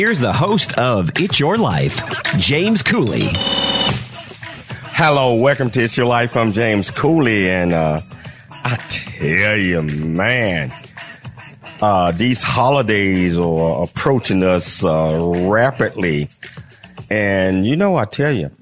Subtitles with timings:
[0.00, 2.00] here's the host of It's Your Life,
[2.38, 3.28] James Cooley.
[4.96, 6.38] Hello, welcome to It's Your Life.
[6.38, 8.00] I'm James Cooley, and uh,
[8.50, 10.72] I tell you, man,
[11.82, 16.30] uh, these holidays are approaching us uh, rapidly.
[17.10, 18.52] And you know, I tell you,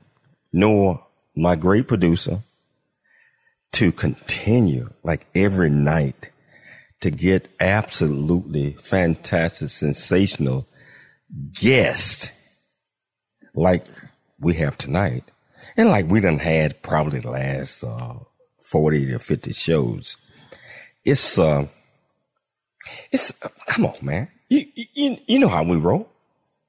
[0.53, 0.99] Noah,
[1.37, 2.43] my great producer,
[3.75, 6.31] to continue like every night
[7.01, 10.67] to get absolutely fantastic, sensational
[11.53, 12.31] guest
[13.55, 13.85] like
[14.41, 15.25] we have tonight,
[15.77, 18.15] and like we done had probably the last uh,
[18.63, 20.17] 40 to 50 shows.
[21.05, 21.67] It's, uh,
[23.11, 24.29] it's, uh, come on, man.
[24.49, 26.09] You, you, you know how we roll.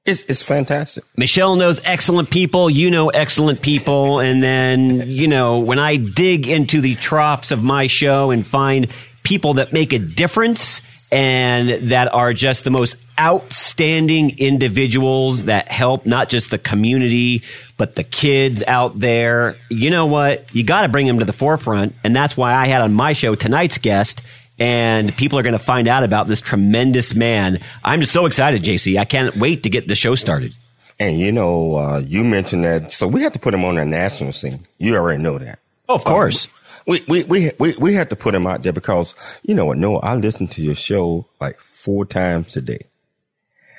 [0.06, 1.04] It's, it's fantastic.
[1.16, 2.70] Michelle knows excellent people.
[2.70, 4.20] You know excellent people.
[4.20, 8.88] And then, you know, when I dig into the troughs of my show and find
[9.22, 10.80] people that make a difference
[11.12, 17.42] and that are just the most outstanding individuals that help not just the community,
[17.76, 19.56] but the kids out there.
[19.68, 20.46] You know what?
[20.54, 21.94] You got to bring them to the forefront.
[22.04, 24.22] And that's why I had on my show tonight's guest.
[24.58, 27.60] And people are going to find out about this tremendous man.
[27.82, 28.98] I'm just so excited, JC.
[28.98, 30.54] I can't wait to get the show started.
[30.98, 33.86] And you know, uh, you mentioned that, so we have to put him on the
[33.86, 34.66] national scene.
[34.76, 35.58] You already know that.
[35.88, 36.46] Oh, of course.
[36.46, 36.52] Um,
[36.86, 39.78] we, we, we, we, we had to put him out there because, you know what,
[39.78, 42.86] Noah, I listened to your show like four times a day.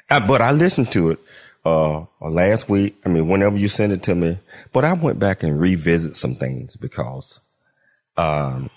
[0.09, 1.19] Uh, but I listened to it,
[1.66, 2.97] uh, last week.
[3.06, 4.40] I mean, whenever you send it to me,
[4.73, 7.40] but I went back and revisit some things because,
[8.17, 8.69] um,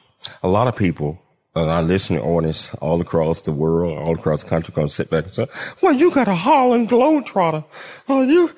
[0.43, 1.19] a lot of people,
[1.57, 5.25] uh, our listening audience all across the world, all across the country, to sit back
[5.25, 5.47] and say,
[5.81, 7.65] well, you got a Harlem Globetrotter.
[8.09, 8.51] Oh, you,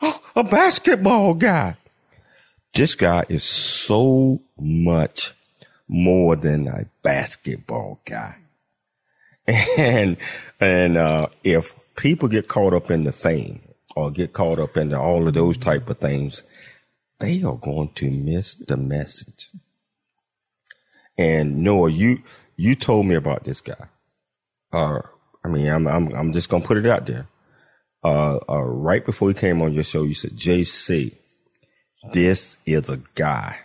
[0.00, 1.76] oh, a basketball guy.
[2.74, 5.32] This guy is so much
[5.88, 8.36] more than a basketball guy.
[9.78, 10.18] And,
[10.60, 13.62] and, uh, if people get caught up in the fame
[13.96, 16.42] or get caught up into all of those type of things,
[17.18, 19.50] they are going to miss the message.
[21.16, 22.22] And Noah, you,
[22.56, 23.88] you told me about this guy.
[24.72, 25.00] Uh,
[25.44, 27.26] I mean, I'm, I'm, I'm just going to put it out there.
[28.04, 31.14] Uh, uh, right before he came on your show, you said, JC,
[32.12, 33.58] this is a guy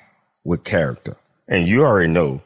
[0.43, 1.17] with character.
[1.47, 2.41] And you already know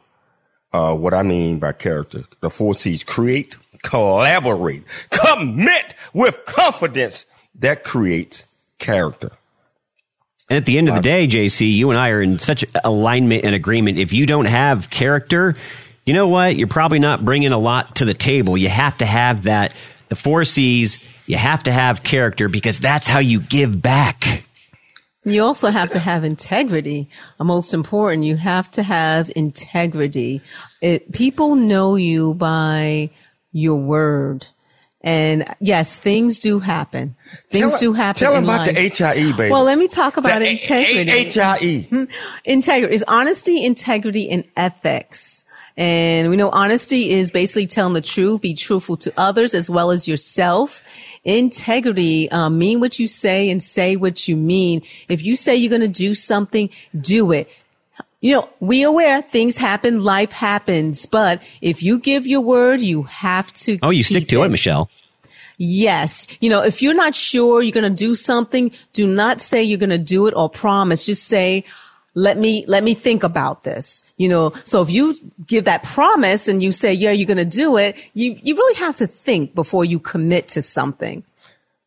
[0.72, 2.24] uh, what I mean by character.
[2.40, 8.44] The four C's create, collaborate, commit with confidence that creates
[8.78, 9.32] character.
[10.48, 13.44] And at the end of the day, JC, you and I are in such alignment
[13.44, 13.98] and agreement.
[13.98, 15.56] If you don't have character,
[16.06, 16.56] you know what?
[16.56, 18.56] You're probably not bringing a lot to the table.
[18.56, 19.74] You have to have that,
[20.08, 24.37] the four C's, you have to have character because that's how you give back.
[25.30, 27.08] You also have to have integrity.
[27.38, 30.42] Uh, most important, you have to have integrity.
[30.80, 33.10] It, people know you by
[33.52, 34.46] your word.
[35.00, 37.14] And yes, things do happen.
[37.50, 38.20] Things tell, do happen.
[38.20, 38.74] Tell in about life.
[38.74, 39.50] the HIE, baby.
[39.50, 41.30] Well, let me talk about the integrity.
[41.30, 41.86] HIE.
[41.88, 42.04] Hmm?
[42.44, 45.44] Integrity is honesty, integrity, and ethics.
[45.76, 49.92] And we know honesty is basically telling the truth, be truthful to others as well
[49.92, 50.82] as yourself.
[51.24, 54.82] Integrity, um, mean what you say and say what you mean.
[55.08, 57.48] If you say you're going to do something, do it.
[58.20, 63.04] You know, we aware things happen, life happens, but if you give your word, you
[63.04, 63.78] have to.
[63.82, 64.90] Oh, you stick to it, it Michelle.
[65.56, 66.26] Yes.
[66.40, 69.78] You know, if you're not sure you're going to do something, do not say you're
[69.78, 71.06] going to do it or promise.
[71.06, 71.64] Just say,
[72.14, 74.04] let me, let me think about this.
[74.16, 75.16] You know, so if you
[75.46, 78.74] give that promise and you say, yeah, you're going to do it, you, you really
[78.74, 81.22] have to think before you commit to something.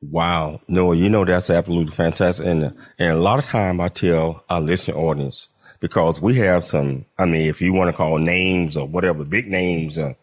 [0.09, 0.61] Wow.
[0.67, 2.47] No, you know, that's absolutely fantastic.
[2.47, 5.47] And, and a lot of time I tell our listening audience
[5.79, 9.47] because we have some, I mean, if you want to call names or whatever, big
[9.47, 10.13] names, uh,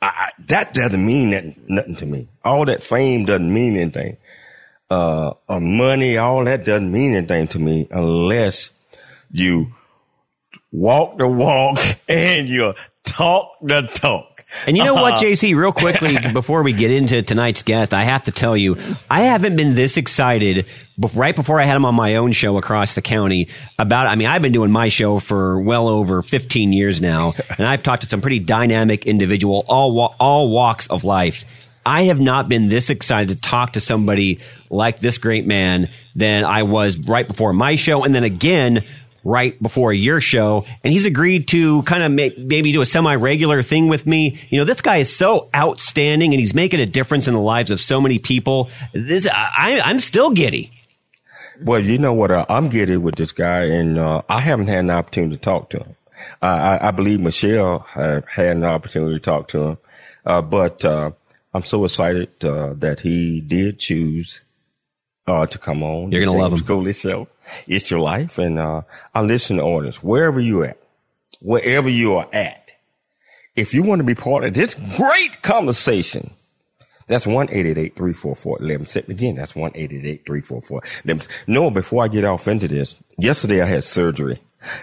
[0.00, 2.28] I, I, that doesn't mean nothing, nothing to me.
[2.44, 4.16] All that fame doesn't mean anything.
[4.88, 8.70] Uh, money, all that doesn't mean anything to me unless
[9.30, 9.74] you
[10.72, 11.78] walk the walk
[12.08, 12.74] and you
[13.04, 14.44] talk the talk.
[14.66, 15.24] And you know what, uh-huh.
[15.24, 18.76] JC, real quickly, before we get into tonight's guest, I have to tell you,
[19.10, 20.66] I haven't been this excited
[21.14, 24.28] right before I had him on my own show across the county about, I mean,
[24.28, 28.08] I've been doing my show for well over 15 years now, and I've talked to
[28.08, 31.44] some pretty dynamic individual, all, all walks of life.
[31.84, 34.40] I have not been this excited to talk to somebody
[34.70, 38.02] like this great man than I was right before my show.
[38.04, 38.84] And then again,
[39.26, 43.88] right before your show, and he's agreed to kind of maybe do a semi-regular thing
[43.88, 44.38] with me.
[44.50, 47.70] You know, this guy is so outstanding, and he's making a difference in the lives
[47.70, 48.70] of so many people.
[48.92, 50.70] This, I, I'm still giddy.
[51.62, 52.30] Well, you know what?
[52.30, 55.70] Uh, I'm giddy with this guy, and uh, I haven't had an opportunity to talk
[55.70, 55.96] to him.
[56.40, 59.78] Uh, I, I, believe Michelle had an opportunity to talk to him,
[60.24, 61.10] uh, but uh,
[61.52, 64.40] I'm so excited uh, that he did choose
[65.26, 66.12] to come on.
[66.12, 66.60] You're gonna love him.
[66.60, 67.26] Go show.
[67.66, 68.38] It's your life.
[68.38, 68.82] And, uh,
[69.14, 70.78] I listen to audience wherever you at,
[71.40, 72.72] wherever you are at.
[73.56, 76.30] If you want to be part of this great conversation,
[77.08, 79.08] that's 1-888-344-1170.
[79.08, 81.28] Again, that's 1-888-344-1170.
[81.46, 84.40] No, before I get off into this, yesterday I had surgery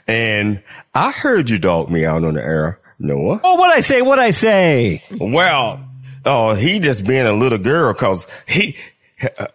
[0.07, 0.61] and
[0.93, 3.41] I heard you dog me out on the air, Noah.
[3.43, 4.01] Oh, what I say?
[4.01, 5.03] What I say?
[5.19, 5.85] Well,
[6.25, 8.75] oh, he just being a little girl cause he,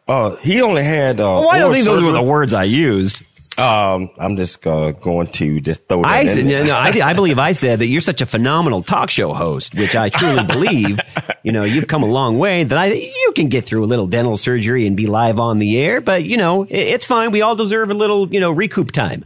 [0.07, 1.21] uh, he only had.
[1.21, 3.23] Uh, well, I don't think those were the words I used.
[3.59, 6.47] Um, I'm just uh, going to just throw that I, in.
[6.47, 9.75] No, no, I, I, believe I said that you're such a phenomenal talk show host,
[9.75, 11.01] which I truly believe.
[11.43, 12.63] You know, you've come a long way.
[12.63, 15.77] That I you can get through a little dental surgery and be live on the
[15.81, 17.33] air, but you know, it, it's fine.
[17.33, 19.25] We all deserve a little, you know, recoup time.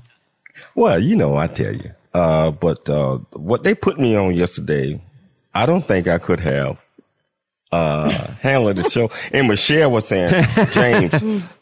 [0.75, 1.91] Well, you know, I tell you.
[2.15, 4.99] Uh, but uh, what they put me on yesterday,
[5.55, 6.81] I don't think I could have
[7.73, 8.11] uh,
[8.43, 9.11] handling the show.
[9.33, 11.15] And Michelle was saying, James,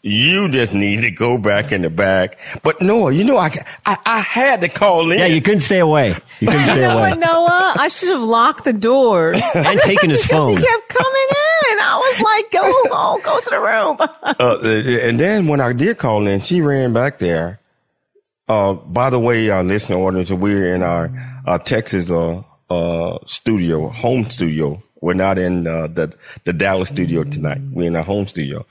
[0.02, 2.36] you just need to go back in the back.
[2.62, 5.18] But Noah, you know, I, I, I had to call in.
[5.20, 6.16] Yeah, you couldn't stay away.
[6.40, 7.14] You couldn't stay away.
[7.14, 9.40] Noah, I should have locked the doors.
[9.54, 10.56] and taken his phone.
[10.58, 11.78] He kept coming in.
[11.80, 13.96] I was like, go, go, go to the room.
[14.40, 17.60] uh, and then when I did call in, she ran back there.
[18.48, 23.88] Uh, by the way, our listener audience, we're in our, our Texas, uh, uh, studio,
[23.90, 26.14] home studio we're not in uh, the
[26.44, 27.60] the Dallas studio tonight.
[27.72, 28.66] We're in our home studio,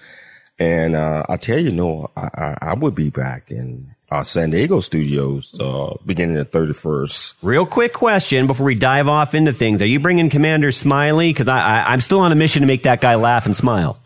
[0.57, 4.51] and uh, I tell you, no, I, I, I, would be back in our San
[4.51, 7.33] Diego studios uh, beginning the thirty first.
[7.41, 11.31] Real quick question before we dive off into things: Are you bringing Commander Smiley?
[11.31, 13.99] Because I, I I'm still on a mission to make that guy laugh and smile.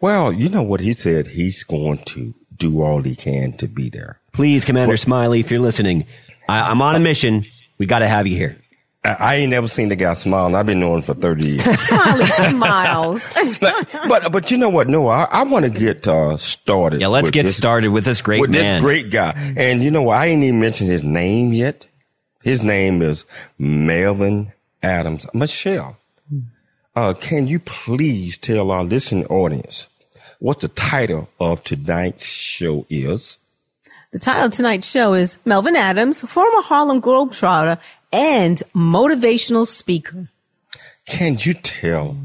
[0.00, 1.28] Well, you know what he said.
[1.28, 4.18] He's going to do all he can to be there.
[4.32, 6.06] Please, Commander but, Smiley, if you're listening,
[6.48, 7.44] I, I'm on a mission.
[7.78, 8.56] We got to have you here.
[9.04, 11.80] I ain't never seen the guy smile, and I've been knowing for thirty years.
[11.80, 13.28] Smiley smiles.
[14.08, 14.88] but but you know what?
[14.88, 17.00] No, I, I want to get uh, started.
[17.00, 18.74] Yeah, let's get this, started with this great with man.
[18.74, 19.54] this great guy.
[19.56, 20.18] And you know what?
[20.18, 21.84] I ain't even mentioned his name yet.
[22.44, 23.24] His name is
[23.58, 24.52] Melvin
[24.84, 25.26] Adams.
[25.34, 25.96] Michelle,
[26.94, 29.88] uh, can you please tell our listening audience
[30.38, 33.38] what the title of tonight's show is?
[34.12, 37.78] The title of tonight's show is Melvin Adams, former Harlem Globetrotter
[38.12, 40.28] and motivational speaker.
[41.06, 42.16] Can you tell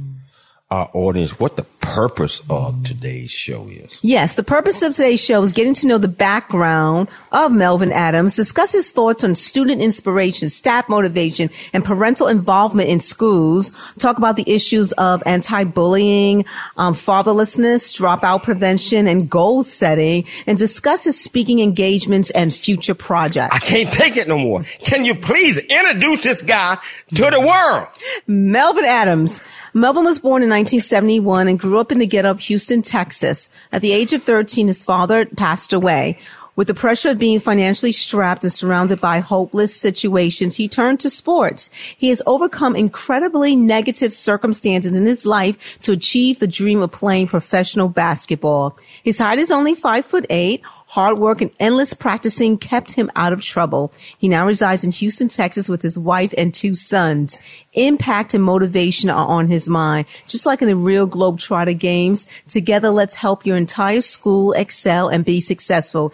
[0.69, 3.97] our audience what the purpose of today's show is?
[4.01, 8.35] Yes, the purpose of today's show is getting to know the background of Melvin Adams,
[8.35, 14.35] discuss his thoughts on student inspiration, staff motivation, and parental involvement in schools, talk about
[14.35, 16.43] the issues of anti-bullying,
[16.75, 23.55] um, fatherlessness, dropout prevention, and goal setting, and discuss his speaking engagements and future projects.
[23.55, 24.63] I can't take it no more.
[24.79, 26.77] Can you please introduce this guy
[27.15, 27.87] to the world?
[28.27, 29.41] Melvin Adams.
[29.77, 33.47] Melvin was born in 1971 and grew up in the ghetto of Houston, Texas.
[33.71, 36.17] At the age of 13, his father passed away.
[36.55, 41.11] With the pressure of being financially strapped and surrounded by hopeless situations, he turned to
[41.11, 41.69] sports.
[41.95, 47.27] He has overcome incredibly negative circumstances in his life to achieve the dream of playing
[47.27, 48.75] professional basketball.
[49.03, 50.63] His height is only five foot eight.
[50.97, 53.93] Hard work and endless practicing kept him out of trouble.
[54.17, 57.37] He now resides in Houston, Texas with his wife and two sons.
[57.73, 60.07] Impact and motivation are on his mind.
[60.25, 65.23] Just like in the real Globetrotter games, together let's help your entire school excel and
[65.23, 66.11] be successful.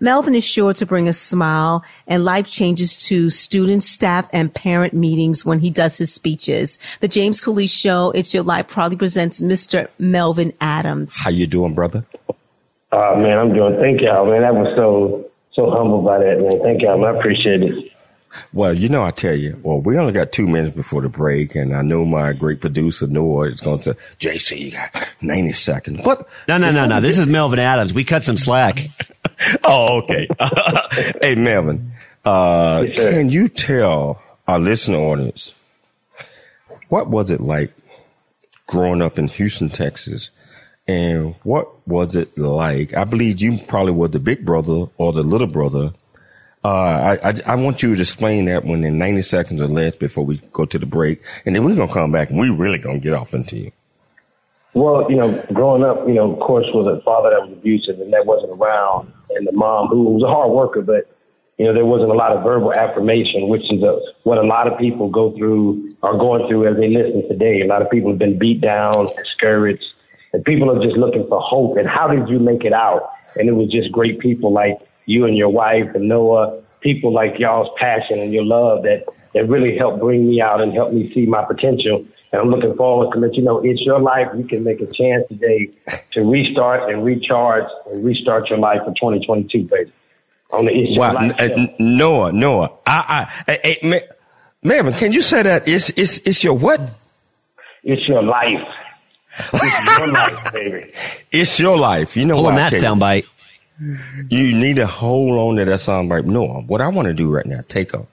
[0.00, 4.94] Melvin is sure to bring a smile and life changes to students, staff, and parent
[4.94, 6.80] meetings when he does his speeches.
[6.98, 9.86] The James Cooley Show, It's Your Life, proudly presents Mr.
[9.96, 11.14] Melvin Adams.
[11.16, 12.04] How you doing, brother?
[12.90, 13.76] Uh, man, I'm doing.
[13.78, 14.42] Thank y'all, man.
[14.42, 16.60] That was so so humbled by that, man.
[16.62, 17.04] Thank y'all.
[17.04, 17.92] I appreciate it.
[18.52, 21.54] Well, you know, I tell you, well, we only got two minutes before the break,
[21.54, 24.58] and I know my great producer Noah is going to JC.
[24.58, 27.00] You got ninety seconds, but no, no, no, no.
[27.00, 27.92] This is Melvin Adams.
[27.92, 28.88] We cut some slack.
[29.64, 30.28] oh, okay.
[31.20, 31.92] hey, Melvin,
[32.24, 35.54] uh, yes, can you tell our listener audience
[36.88, 37.72] what was it like
[38.66, 40.30] growing up in Houston, Texas?
[40.88, 42.94] And what was it like?
[42.94, 45.92] I believe you probably were the big brother or the little brother
[46.64, 46.68] uh,
[47.22, 50.24] I, I, I, want you to explain that one in 90 seconds or less before
[50.24, 51.22] we go to the break.
[51.46, 53.56] And then we're going to come back and we're really going to get off into
[53.56, 53.72] you.
[54.74, 58.00] Well, you know, growing up, you know, of course, with a father that was abusive
[58.00, 61.08] and that wasn't around, and the mom who was a hard worker, but,
[61.58, 64.70] you know, there wasn't a lot of verbal affirmation, which is a, what a lot
[64.70, 67.62] of people go through, are going through as they listen today.
[67.62, 69.84] A lot of people have been beat down, discouraged,
[70.32, 71.76] and people are just looking for hope.
[71.76, 73.10] And how did you make it out?
[73.36, 77.38] And it was just great people like you and your wife and Noah, people like
[77.38, 79.04] y'all's passion and your love that,
[79.34, 82.04] that really helped bring me out and helped me see my potential.
[82.30, 84.26] And I'm looking forward to let you know it's your life.
[84.36, 85.70] You can make a chance today
[86.12, 89.92] to restart and recharge and restart your life for 2022, baby.
[90.50, 91.12] On the issue wow.
[91.12, 94.02] Life uh, Noah, Noah, I, I, I, I,
[94.62, 95.68] Marvin, can you say that?
[95.68, 96.80] It's, it's, it's your what?
[97.84, 98.66] It's your life.
[99.52, 100.92] It's your life, baby.
[101.30, 102.16] It's your life.
[102.16, 103.26] You know Pull that soundbite.
[104.28, 106.24] You need to hold on to that soundbite.
[106.24, 108.06] No, what I want to do right now, take a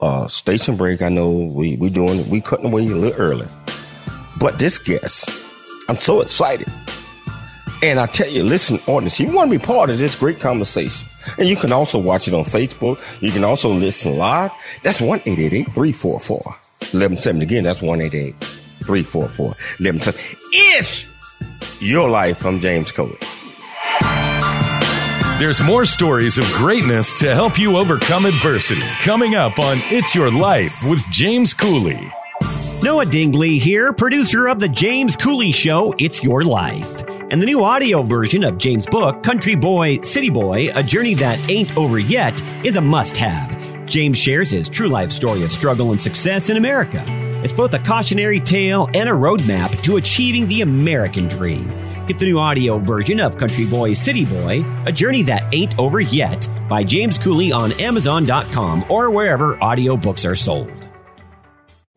[0.00, 1.02] uh, station break.
[1.02, 3.46] I know we we doing we cutting away a little early,
[4.38, 5.28] but this guest,
[5.88, 6.68] I'm so excited.
[7.82, 11.06] And I tell you, listen, audience, you want to be part of this great conversation.
[11.38, 12.98] And you can also watch it on Facebook.
[13.22, 14.50] You can also listen live.
[14.82, 17.44] That's 1 344 1170.
[17.44, 18.00] Again, that's 1
[18.88, 20.38] 344 1170.
[20.52, 21.04] It's
[21.78, 22.46] your life.
[22.46, 23.18] I'm James Cooley.
[25.38, 30.30] There's more stories of greatness to help you overcome adversity coming up on It's Your
[30.30, 32.10] Life with James Cooley.
[32.82, 37.04] Noah Dingley here, producer of The James Cooley Show, It's Your Life.
[37.30, 41.38] And the new audio version of James' book, Country Boy, City Boy, A Journey That
[41.50, 43.84] Ain't Over Yet, is a must have.
[43.84, 47.27] James shares his true life story of struggle and success in America.
[47.42, 51.68] It's both a cautionary tale and a roadmap to achieving the American dream.
[52.06, 56.00] Get the new audio version of Country Boy City Boy, A Journey That Ain't Over
[56.00, 60.77] Yet by James Cooley on Amazon.com or wherever audiobooks are sold.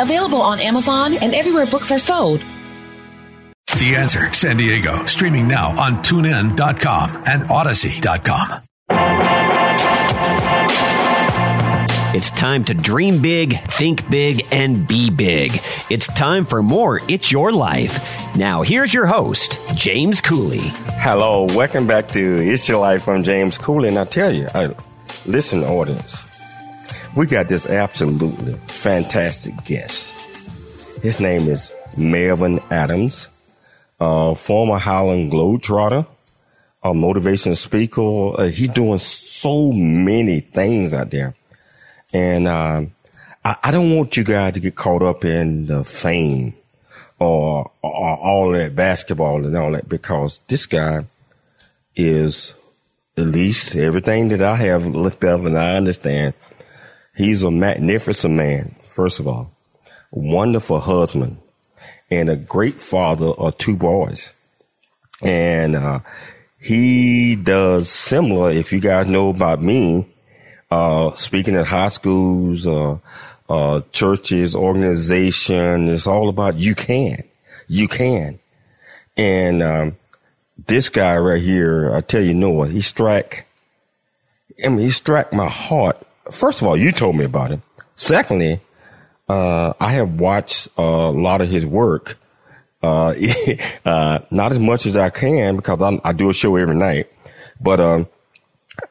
[0.00, 2.40] available on Amazon and everywhere books are sold.
[3.78, 8.62] The Answer San Diego, streaming now on tunein.com and audacy.com.
[12.14, 15.62] It's time to dream big, think big, and be big.
[15.90, 18.02] It's time for more It's Your Life.
[18.34, 20.72] Now, here's your host, James Cooley.
[20.98, 23.08] Hello, welcome back to It's Your Life.
[23.08, 24.74] I'm James Cooley, and I tell you, I,
[25.26, 26.24] listen, audience,
[27.16, 30.12] we got this absolutely fantastic guest.
[31.02, 33.28] His name is Melvin Adams,
[34.00, 36.06] uh, former Harlem Globetrotter,
[36.82, 38.40] a motivational speaker.
[38.40, 41.34] Uh, he's doing so many things out there.
[42.12, 42.82] And uh,
[43.44, 46.54] I, I, don't want you guys to get caught up in the fame
[47.18, 51.04] or, or all that basketball and all that because this guy
[51.94, 52.54] is
[53.16, 56.34] at least everything that I have looked up and I understand,
[57.18, 59.50] he's a magnificent man, first of all,
[60.10, 61.36] wonderful husband,
[62.10, 64.32] and a great father of two boys.
[65.20, 66.00] And uh,
[66.58, 70.06] he does similar, if you guys know about me,
[70.70, 72.98] uh, speaking at high schools, uh,
[73.48, 77.24] uh, churches, organization, it's all about you can,
[77.66, 78.38] you can.
[79.16, 79.96] And um,
[80.66, 83.44] this guy right here, I tell you, Noah, he struck.
[84.64, 86.04] I mean, he struck my heart.
[86.30, 87.62] First of all, you told me about him.
[87.94, 88.60] Secondly,
[89.28, 92.18] uh, I have watched a lot of his work.
[92.82, 93.14] Uh,
[93.84, 97.10] uh, not as much as I can because I'm, i do a show every night,
[97.60, 98.06] but um,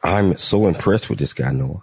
[0.02, 1.82] I'm so impressed with this guy, Noah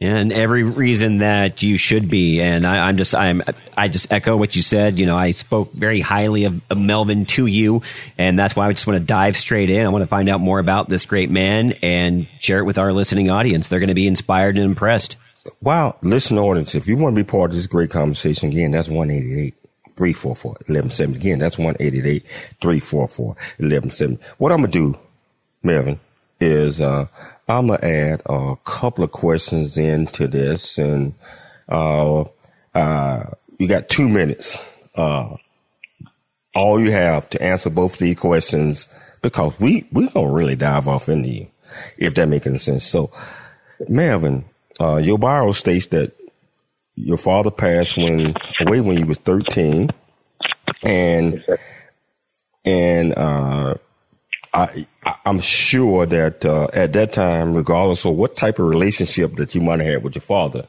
[0.00, 2.40] and every reason that you should be.
[2.40, 3.42] And I, am just, I'm,
[3.76, 4.98] I just echo what you said.
[4.98, 7.82] You know, I spoke very highly of, of, Melvin to you,
[8.18, 9.86] and that's why I just want to dive straight in.
[9.86, 12.92] I want to find out more about this great man and share it with our
[12.92, 13.68] listening audience.
[13.68, 15.16] They're going to be inspired and impressed.
[15.60, 18.88] Wow, listen, audience, if you want to be part of this great conversation, again, that's
[18.88, 19.54] 188.
[19.96, 21.18] 344 1170.
[21.18, 22.24] Again, that's 188
[22.60, 24.18] 344 1170.
[24.38, 24.98] What I'm going to do,
[25.62, 26.00] Melvin,
[26.40, 27.06] is uh,
[27.48, 31.14] I'm gonna add a couple of questions into this, and
[31.68, 32.24] uh,
[32.74, 33.24] uh,
[33.58, 34.62] you got two minutes.
[34.96, 35.36] Uh,
[36.54, 38.88] all you have to answer both these questions
[39.22, 41.48] because we we gonna really dive off into you,
[41.98, 42.84] if that makes any sense.
[42.86, 43.12] So,
[43.88, 44.46] Melvin,
[44.80, 46.12] uh, your bio states that
[46.96, 49.90] your father passed when away when you was 13,
[50.84, 51.44] and
[52.64, 53.74] and uh,
[54.54, 54.86] I,
[55.26, 59.60] I'm sure that uh, at that time, regardless of what type of relationship that you
[59.60, 60.68] might have had with your father,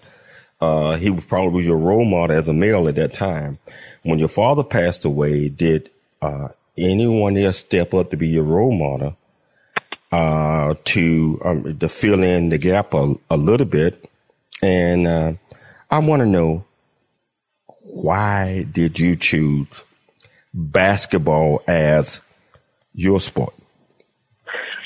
[0.60, 3.60] uh, he was probably your role model as a male at that time.
[4.04, 8.75] When your father passed away, did uh, anyone else step up to be your role
[8.75, 9.18] model
[10.12, 14.10] uh, to um, to fill in the gap a, a little bit?
[14.63, 15.34] And uh,
[15.92, 16.65] I want to know
[17.82, 19.68] why did you choose
[20.54, 22.22] basketball as
[22.94, 23.53] your sport?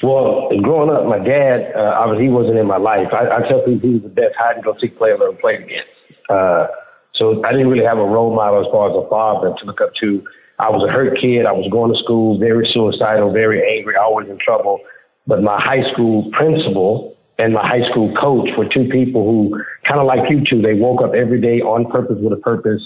[0.01, 3.11] Well, growing up, my dad, uh, obviously, he wasn't in my life.
[3.11, 5.33] I, I tell people he was the best hide and go seek player I've ever
[5.33, 5.91] played against.
[6.29, 6.67] Uh,
[7.15, 9.81] so I didn't really have a role model as far as a father to look
[9.81, 10.23] up to.
[10.59, 11.45] I was a hurt kid.
[11.45, 14.79] I was going to school, very suicidal, very angry, always in trouble.
[15.27, 19.51] But my high school principal and my high school coach were two people who,
[19.87, 22.81] kind of like you two, they woke up every day on purpose with a purpose.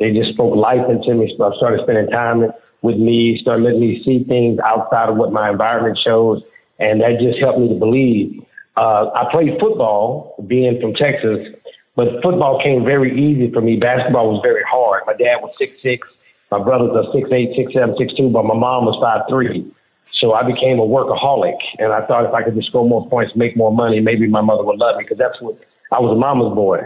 [0.00, 1.32] They just spoke life into me.
[1.36, 2.44] So I started spending time
[2.82, 6.44] with me, started letting me see things outside of what my environment shows
[6.78, 8.42] and that just helped me to believe.
[8.76, 11.48] Uh, I played football, being from Texas,
[11.96, 13.76] but football came very easy for me.
[13.76, 15.02] Basketball was very hard.
[15.06, 16.06] My dad was six six,
[16.50, 19.66] my brothers are six eight, six seven, six two, but my mom was five three.
[20.04, 23.36] So I became a workaholic, and I thought if I could just score more points,
[23.36, 25.60] make more money, maybe my mother would love me because that's what
[25.92, 26.80] I was a mama's boy.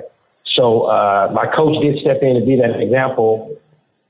[0.56, 3.56] So uh, my coach did step in and be that example.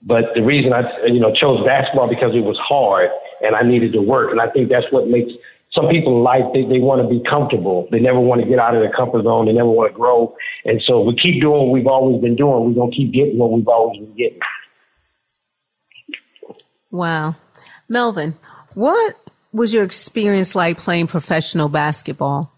[0.03, 3.11] But the reason I, you know, chose basketball because it was hard
[3.45, 5.31] and I needed to work, and I think that's what makes
[5.75, 7.89] some people in life they, they want to be comfortable.
[7.91, 9.47] They never want to get out of their comfort zone.
[9.47, 10.37] They never want to grow.
[10.65, 12.67] And so we keep doing what we've always been doing.
[12.67, 14.41] We're gonna keep getting what we've always been getting.
[16.91, 17.37] Wow.
[17.89, 18.37] Melvin,
[18.75, 19.17] what
[19.53, 22.53] was your experience like playing professional basketball?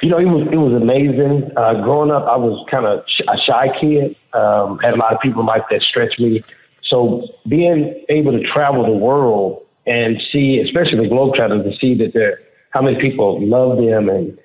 [0.00, 1.52] You know, it was it was amazing.
[1.56, 4.16] Uh, growing up, I was kind of a shy kid.
[4.32, 6.42] Um, had a lot of people like that stretch me.
[6.88, 12.12] So being able to travel the world and see, especially the Globetrotters, to see that
[12.14, 12.40] there,
[12.70, 14.38] how many people love them, and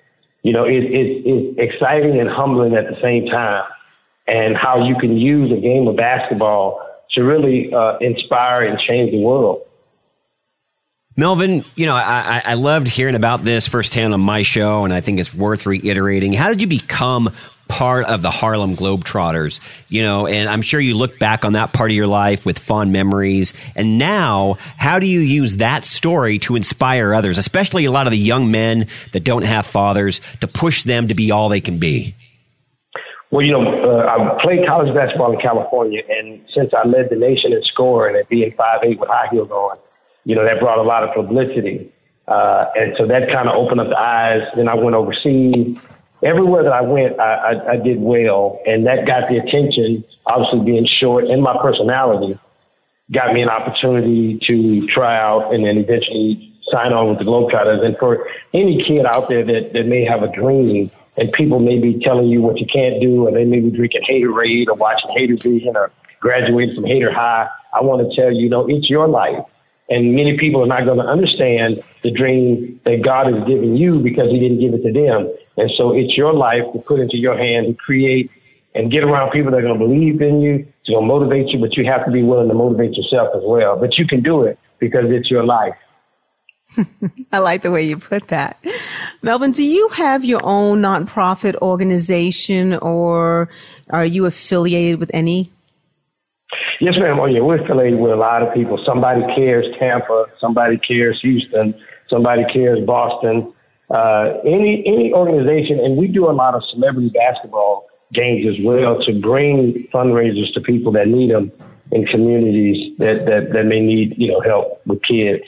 [0.43, 3.63] you know, it, it, it's exciting and humbling at the same time,
[4.27, 9.11] and how you can use a game of basketball to really uh, inspire and change
[9.11, 9.63] the world.
[11.15, 15.01] Melvin, you know, I, I loved hearing about this firsthand on my show, and I
[15.01, 16.31] think it's worth reiterating.
[16.31, 17.31] How did you become
[17.67, 21.73] part of the Harlem Globetrotters, you know, and I'm sure you look back on that
[21.73, 23.53] part of your life with fond memories.
[23.75, 28.11] And now, how do you use that story to inspire others, especially a lot of
[28.11, 31.77] the young men that don't have fathers, to push them to be all they can
[31.79, 32.15] be?
[33.29, 37.17] Well, you know, uh, I played college basketball in California, and since I led the
[37.17, 39.77] nation in scoring at being five eight with high heels on,
[40.23, 41.91] you know, that brought a lot of publicity.
[42.27, 44.41] Uh, and so that kind of opened up the eyes.
[44.55, 45.77] Then I went overseas
[46.23, 50.03] everywhere that I went, I, I, I did well, and that got the attention.
[50.25, 52.39] Obviously, being short and my personality
[53.11, 57.85] got me an opportunity to try out and then eventually sign on with the Globetrotters.
[57.85, 61.79] And for any kid out there that, that may have a dream and people may
[61.79, 65.09] be telling you what you can't do, or they may be drinking Haterade or watching
[65.15, 68.89] Hater Vision or graduating from Hater High, I want to tell you, you know, it's
[68.89, 69.45] your life.
[69.89, 73.99] And many people are not going to understand the dream that God has given you
[73.99, 75.33] because he didn't give it to them.
[75.57, 78.29] And so it's your life to put into your hand to create
[78.75, 81.47] and get around people that are going to believe in you, to going to motivate
[81.49, 83.77] you, but you have to be willing to motivate yourself as well.
[83.77, 85.73] But you can do it because it's your life.
[87.31, 88.63] I like the way you put that.
[89.21, 93.49] Melvin, do you have your own nonprofit organization or
[93.89, 95.51] are you affiliated with any?
[96.79, 97.19] Yes, ma'am.
[97.19, 98.79] Oh, yeah, we're affiliated with a lot of people.
[98.85, 101.73] Somebody cares Tampa, somebody cares Houston,
[102.09, 103.53] somebody cares Boston.
[103.89, 108.97] Uh, any any organization, and we do a lot of celebrity basketball games as well
[108.97, 111.51] to bring fundraisers to people that need them
[111.91, 115.43] in communities that that, that may need you know help with kids.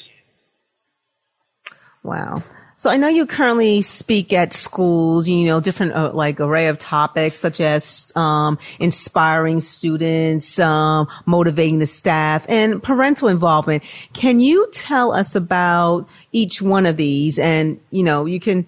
[2.03, 2.43] Wow.
[2.79, 6.79] So I know you currently speak at schools, you know, different uh, like array of
[6.79, 13.83] topics such as um, inspiring students, um, motivating the staff, and parental involvement.
[14.13, 17.39] Can you tell us about each one of these?
[17.39, 18.65] And you know, you can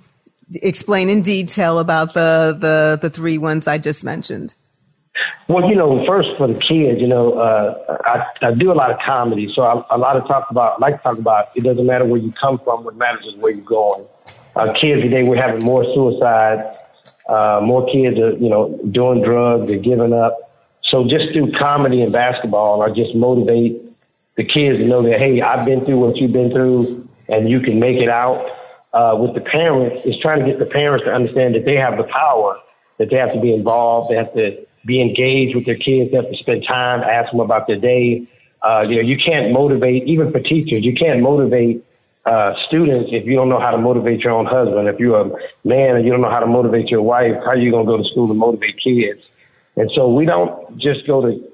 [0.54, 4.54] explain in detail about the the the three ones I just mentioned.
[5.48, 8.92] Well, you know, first for the kids, you know, uh, I, I do a lot
[8.92, 11.56] of comedy, so I, a lot of talk about, I like to talk about.
[11.58, 14.06] It doesn't matter where you come from; what matters is where you're going.
[14.56, 16.62] Uh, kids today, we're having more suicides.
[17.28, 19.68] Uh, more kids are, you know, doing drugs.
[19.68, 20.52] They're giving up.
[20.90, 23.82] So just through comedy and basketball, I just motivate
[24.36, 27.60] the kids to know that hey, I've been through what you've been through, and you
[27.60, 28.46] can make it out.
[28.94, 31.96] Uh, with the parents, is trying to get the parents to understand that they have
[31.96, 32.60] the power,
[33.00, 36.12] that they have to be involved, they have to be engaged with their kids.
[36.12, 38.28] They have to spend time, ask them about their day.
[38.62, 41.86] Uh, you know, you can't motivate, even for teachers, you can't motivate
[42.26, 44.88] uh, students if you don't know how to motivate your own husband.
[44.88, 45.30] If you're a
[45.64, 47.92] man and you don't know how to motivate your wife, how are you going to
[47.92, 49.22] go to school to motivate kids?
[49.78, 51.52] And so we don't just go to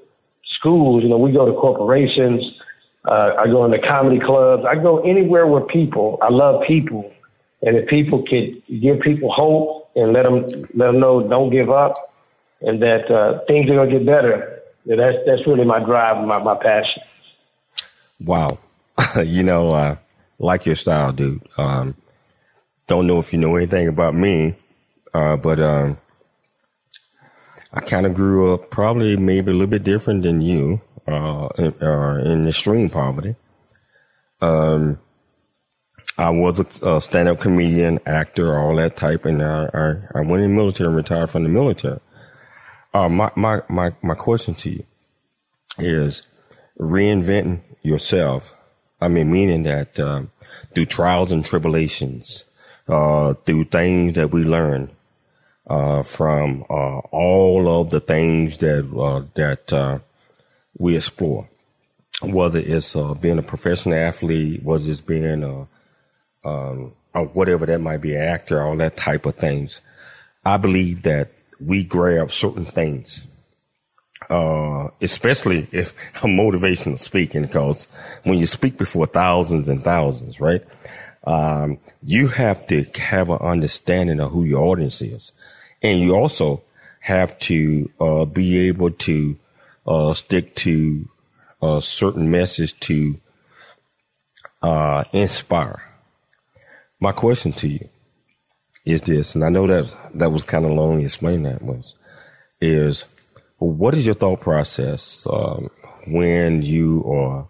[0.58, 2.42] schools, you know, we go to corporations.
[3.08, 4.64] Uh, I go into comedy clubs.
[4.68, 7.10] I go anywhere where people, I love people.
[7.62, 11.70] And if people could give people hope and let them, let them know don't give
[11.70, 11.94] up,
[12.60, 14.60] and that uh, things are going to get better.
[14.84, 17.02] That's that's really my drive, my my passion.
[18.20, 18.58] Wow,
[19.24, 19.96] you know, uh,
[20.38, 21.42] like your style, dude.
[21.56, 21.94] Um,
[22.86, 24.54] don't know if you know anything about me,
[25.14, 25.98] uh, but um,
[27.72, 31.74] I kind of grew up probably maybe a little bit different than you uh, in,
[31.82, 33.34] uh, in extreme poverty.
[34.40, 34.98] Um,
[36.16, 40.42] I was a, a stand-up comedian, actor, all that type, and I, I, I went
[40.42, 42.00] in the military and retired from the military.
[42.92, 44.84] Uh, my, my, my, my question to you
[45.78, 46.22] is
[46.78, 48.54] reinventing yourself.
[49.00, 50.22] I mean, meaning that uh,
[50.74, 52.44] through trials and tribulations,
[52.88, 54.90] uh, through things that we learn
[55.68, 60.00] uh, from uh, all of the things that uh, that
[60.78, 61.48] we explore,
[62.22, 65.66] whether it's being a professional athlete, whether it's being a
[66.44, 69.80] um, or whatever that might be, an actor, all that type of things.
[70.44, 73.24] I believe that we grab certain things,
[74.30, 77.86] uh, especially if I'm motivational speaking, because
[78.22, 80.64] when you speak before thousands and thousands, right?
[81.24, 85.32] Um, you have to have an understanding of who your audience is.
[85.82, 86.62] And you also
[87.00, 89.36] have to, uh, be able to,
[89.88, 91.08] uh, stick to
[91.62, 93.18] a certain message to,
[94.62, 95.82] uh, inspire.
[97.00, 97.88] My question to you
[98.84, 101.94] is this, and I know that that was kind of long to explain that was,
[102.60, 103.04] is
[103.58, 105.70] what is your thought process um,
[106.06, 107.48] when you are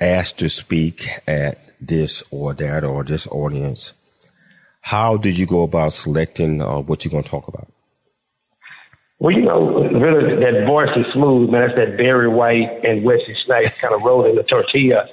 [0.00, 3.92] asked to speak at this or that or this audience?
[4.80, 7.73] How did you go about selecting uh, what you're going to talk about?
[9.24, 11.68] Well, you know, really, that voice is smooth, man.
[11.68, 15.08] That's that Barry White and Wesley Snipes kind of rolling the tortilla,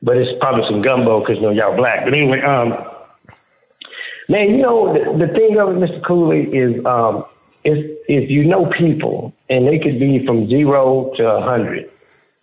[0.00, 2.04] but it's probably some gumbo because you know y'all black.
[2.04, 2.72] But anyway, um,
[4.28, 6.02] Man, you know, the, the thing of it, Mr.
[6.06, 7.24] Cooley, is um,
[7.62, 11.90] if, if you know people, and they could be from zero to a hundred,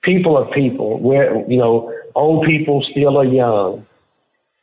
[0.04, 1.00] people are people.
[1.00, 3.88] Where you know, old people still are young.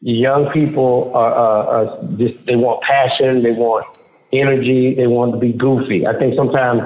[0.01, 3.85] Young people are, are, are just they want passion, they want
[4.33, 6.07] energy, they want to be goofy.
[6.07, 6.83] I think sometimes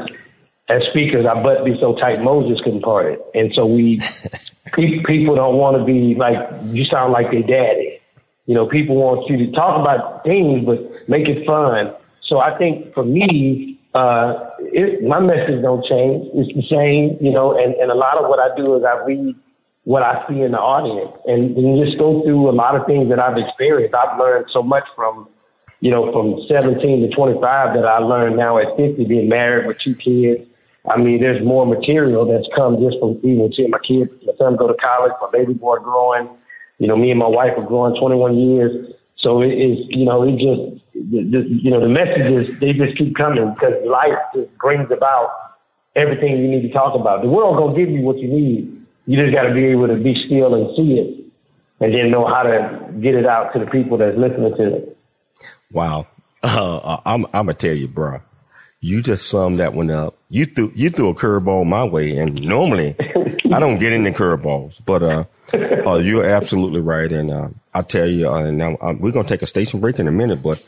[0.68, 4.00] as speakers, our butt be so tight Moses couldn't part it, and so we
[5.06, 6.36] people don't want to be like
[6.72, 8.00] you sound like their daddy.
[8.46, 10.78] You know, people want you to talk about things, but
[11.08, 11.94] make it fun.
[12.28, 16.26] So I think for me, uh, it, my message don't change.
[16.34, 19.04] It's the same, you know, and, and a lot of what I do is I
[19.04, 19.36] read
[19.84, 23.10] what I see in the audience and, and just go through a lot of things
[23.10, 23.94] that I've experienced.
[23.94, 25.28] I've learned so much from,
[25.82, 29.78] you know, from 17 to 25 that I learned now at 50 being married with
[29.82, 30.48] two kids
[30.90, 34.56] I mean, there's more material that's come just from even seeing my kids, my son
[34.56, 36.28] go to college, my baby boy growing.
[36.78, 38.94] You know, me and my wife are growing 21 years.
[39.18, 43.54] So it is, you know, it just, you know, the messages, they just keep coming
[43.54, 45.30] because life just brings about
[45.94, 47.22] everything you need to talk about.
[47.22, 48.84] The world gonna give you what you need.
[49.06, 51.22] You just gotta be able to be still and see it
[51.78, 54.98] and then know how to get it out to the people that's listening to it.
[55.72, 56.06] Wow.
[56.44, 58.20] Uh, I'm, I'm gonna tell you, bro.
[58.80, 60.16] You just summed that one up.
[60.28, 62.96] You threw you threw a curveball my way, and normally
[63.52, 65.24] I don't get into curveballs, but uh,
[65.88, 67.12] uh, you're absolutely right.
[67.12, 70.08] And uh, I tell you, uh, now uh, we're gonna take a station break in
[70.08, 70.60] a minute, but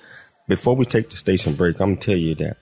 [0.46, 2.56] before we take the station break, I'm gonna tell you that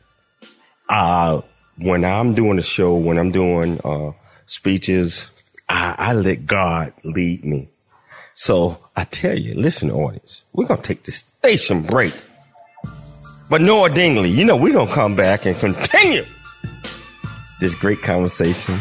[0.88, 1.42] uh,
[1.76, 4.12] when I'm doing a show, when I'm doing uh,
[4.46, 5.28] speeches,
[5.68, 7.68] I, I let God lead me.
[8.34, 12.14] So I tell you, listen, audience, we're gonna take the station break.
[13.52, 16.24] But Noah Dingley, you know, we're going to come back and continue
[17.60, 18.78] this great conversation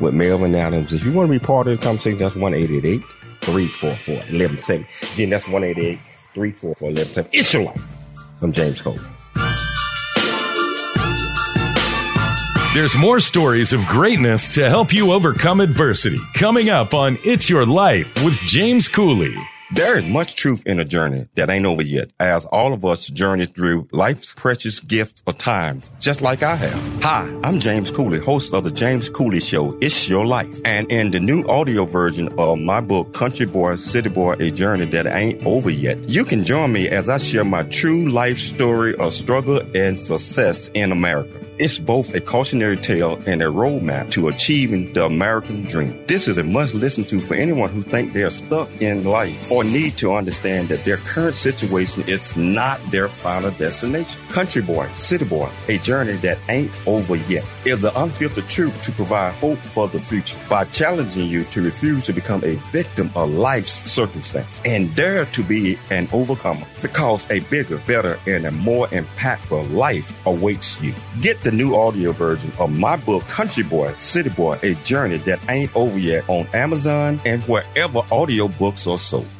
[0.00, 0.92] with Melvin Adams.
[0.92, 4.88] If you want to be part of the conversation, that's 1 344 1170.
[5.14, 7.38] Again, that's 1 344 1170.
[7.38, 7.80] It's your life.
[8.42, 8.98] I'm James Cole.
[12.74, 17.64] There's more stories of greatness to help you overcome adversity coming up on It's Your
[17.64, 19.36] Life with James Cooley.
[19.72, 23.06] There is much truth in a journey that ain't over yet, as all of us
[23.06, 27.02] journey through life's precious gifts of time, just like I have.
[27.04, 30.60] Hi, I'm James Cooley, host of the James Cooley Show, It's Your Life.
[30.64, 34.86] And in the new audio version of my book, Country Boy, City Boy, A Journey
[34.86, 38.96] That Ain't Over Yet, you can join me as I share my true life story
[38.96, 41.38] of struggle and success in America.
[41.60, 46.02] It's both a cautionary tale and a roadmap to achieving the American dream.
[46.06, 49.62] This is a must listen to for anyone who think they're stuck in life or
[49.62, 54.18] need to understand that their current situation is not their final destination.
[54.30, 58.92] Country boy, city boy, a journey that ain't over yet is the unfiltered truth to
[58.92, 63.30] provide hope for the future by challenging you to refuse to become a victim of
[63.30, 68.86] life's circumstance and dare to be an overcomer because a bigger, better, and a more
[68.86, 70.94] impactful life awaits you.
[71.20, 75.40] Get the new audio version of my book, Country Boy, City Boy, A Journey That
[75.50, 79.39] Ain't Over Yet on Amazon and wherever audiobooks are sold.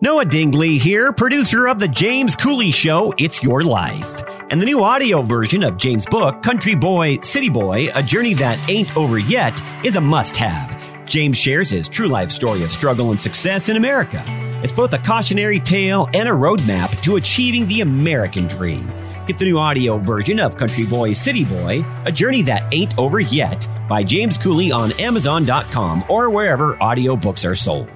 [0.00, 4.22] Noah Dingley here, producer of The James Cooley Show, It's Your Life.
[4.48, 8.60] And the new audio version of James' book, Country Boy, City Boy, A Journey That
[8.68, 10.80] Ain't Over Yet, is a must have.
[11.04, 14.22] James shares his true life story of struggle and success in America.
[14.62, 18.88] It's both a cautionary tale and a roadmap to achieving the American dream.
[19.26, 23.18] Get the new audio version of Country Boy, City Boy, A Journey That Ain't Over
[23.18, 27.90] Yet by James Cooley on Amazon.com or wherever audiobooks are sold.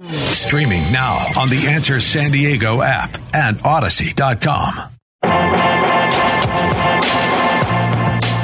[0.00, 4.92] Streaming now on the Answer San Diego app and Audacy.com.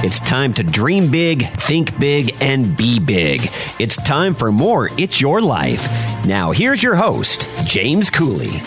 [0.04, 3.42] It's time to dream big, think big, and be big.
[3.78, 5.86] It's time for more It's Your Life.
[6.26, 8.60] Now, here's your host, James Cooley.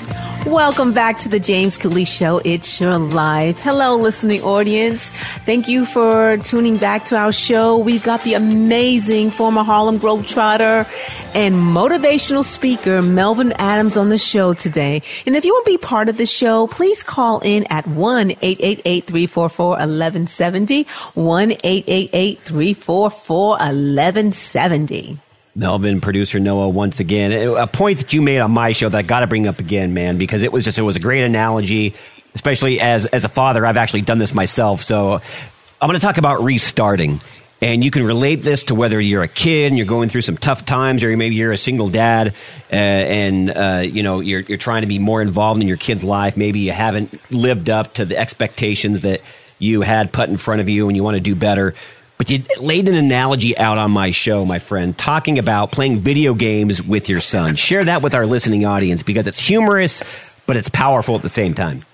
[0.48, 2.40] Welcome back to the James Cooley Show.
[2.46, 3.60] It's your life.
[3.60, 5.10] Hello, listening audience.
[5.46, 7.78] Thank you for tuning back to our show.
[7.78, 10.88] We've got the amazing former Harlem Globetrotter
[11.36, 15.02] and motivational speaker Melvin Adams on the show today.
[15.26, 18.32] And if you want to be part of the show, please call in at 1
[18.42, 20.84] 888 344 1170.
[21.14, 25.20] 1 888 344 1170.
[25.58, 29.02] Melvin, producer Noah, once again, a point that you made on my show that I
[29.02, 31.96] got to bring up again, man, because it was just it was a great analogy.
[32.36, 34.84] Especially as as a father, I've actually done this myself.
[34.84, 37.20] So I'm going to talk about restarting,
[37.60, 40.38] and you can relate this to whether you're a kid and you're going through some
[40.38, 42.36] tough times, or maybe you're a single dad
[42.72, 46.04] uh, and uh, you know you're you're trying to be more involved in your kid's
[46.04, 46.38] life.
[46.38, 49.22] Maybe you haven't lived up to the expectations that
[49.58, 51.74] you had put in front of you, and you want to do better.
[52.18, 56.34] But you laid an analogy out on my show, my friend, talking about playing video
[56.34, 57.56] games with your son.
[57.56, 60.02] Share that with our listening audience because it's humorous,
[60.48, 61.86] but it's powerful at the same time.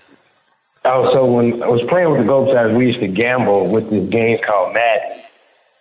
[0.85, 4.09] Oh, so when I was playing with the Globetrotters, we used to gamble with this
[4.09, 5.23] game called Madden.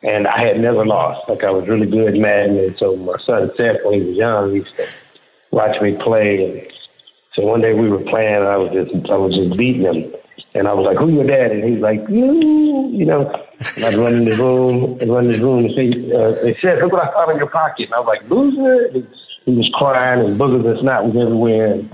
[0.03, 1.29] And I had never lost.
[1.29, 2.59] Like I was really good at Madden.
[2.59, 4.89] And so my son Seth, when he was young, he used to
[5.53, 6.43] watch me play.
[6.43, 6.73] And
[7.35, 10.13] so one day we were playing, and I was just I was just beating him.
[10.55, 11.51] And I was like, who your dad?
[11.51, 13.25] And he's like, you, you know.
[13.77, 16.53] And I'd run in the room and run in the room and say, uh, they
[16.61, 17.89] said, look what I found in your pocket.
[17.89, 18.93] And I was like, loser.
[18.93, 19.09] And
[19.49, 21.73] he was crying and boogers and snot was everywhere.
[21.73, 21.89] And,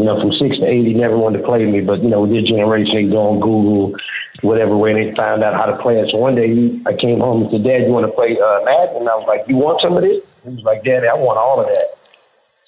[0.00, 1.84] you know, from six to eight, he never wanted to play me.
[1.84, 3.92] But, you know, with this generation, they go on Google,
[4.40, 6.08] whatever way, they found out how to play it.
[6.08, 8.64] So one day he, I came home and said, Dad, you want to play uh,
[8.64, 9.04] Madden?
[9.04, 10.24] And I was like, you want some of this?
[10.48, 11.99] He was like, Daddy, I want all of that.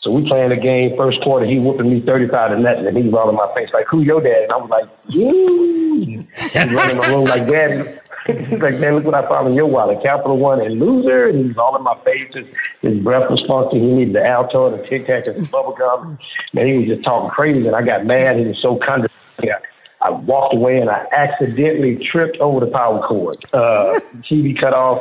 [0.03, 3.15] So we playing the game, first quarter, he whooping me 35 to nothing, and he's
[3.15, 4.43] all in my face like, who your dad?
[4.43, 6.27] And I was like, you.
[6.37, 7.89] He's running my room like, daddy.
[8.27, 10.03] he's like, man, look what I found in your wallet.
[10.03, 11.29] Capital One and loser.
[11.29, 12.35] And he's all in my face.
[12.35, 12.47] His,
[12.81, 13.79] his breath was funky.
[13.79, 16.19] He needed the Alto, the Tic Tac, and the bubble gum.
[16.53, 18.39] Man, he was just talking crazy, and I got mad.
[18.39, 19.55] He was so condescending.
[20.01, 23.37] I walked away, and I accidentally tripped over the power cord.
[23.53, 24.99] Uh, TV cut off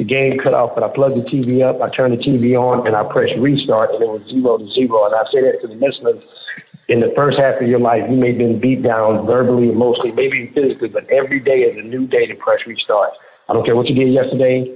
[0.00, 2.88] the game cut off, but I plugged the TV up, I turned the TV on,
[2.88, 5.04] and I pressed restart, and it was zero to zero.
[5.04, 6.24] And I say that to the listeners.
[6.88, 10.16] In the first half of your life, you may have been beat down verbally, emotionally,
[10.16, 13.12] maybe physically, but every day is a new day to press restart.
[13.46, 14.72] I don't care what you did yesterday.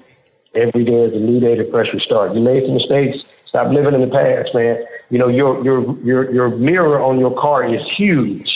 [0.52, 2.36] Every day is a new day to press restart.
[2.36, 3.16] You made some mistakes.
[3.48, 4.76] Stop living in the past, man.
[5.08, 8.46] You know your your your your mirror on your car is huge.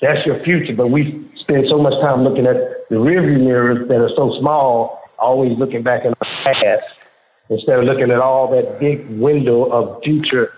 [0.00, 0.74] That's your future.
[0.74, 4.98] But we spend so much time looking at the rearview mirrors that are so small
[5.18, 6.82] always looking back in the past
[7.50, 10.52] instead of looking at all that big window of future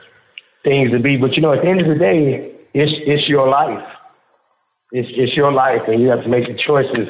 [0.65, 1.17] things to be.
[1.17, 3.87] But you know, at the end of the day, it's it's your life.
[4.93, 7.09] It's it's your life, and you have to make the choices.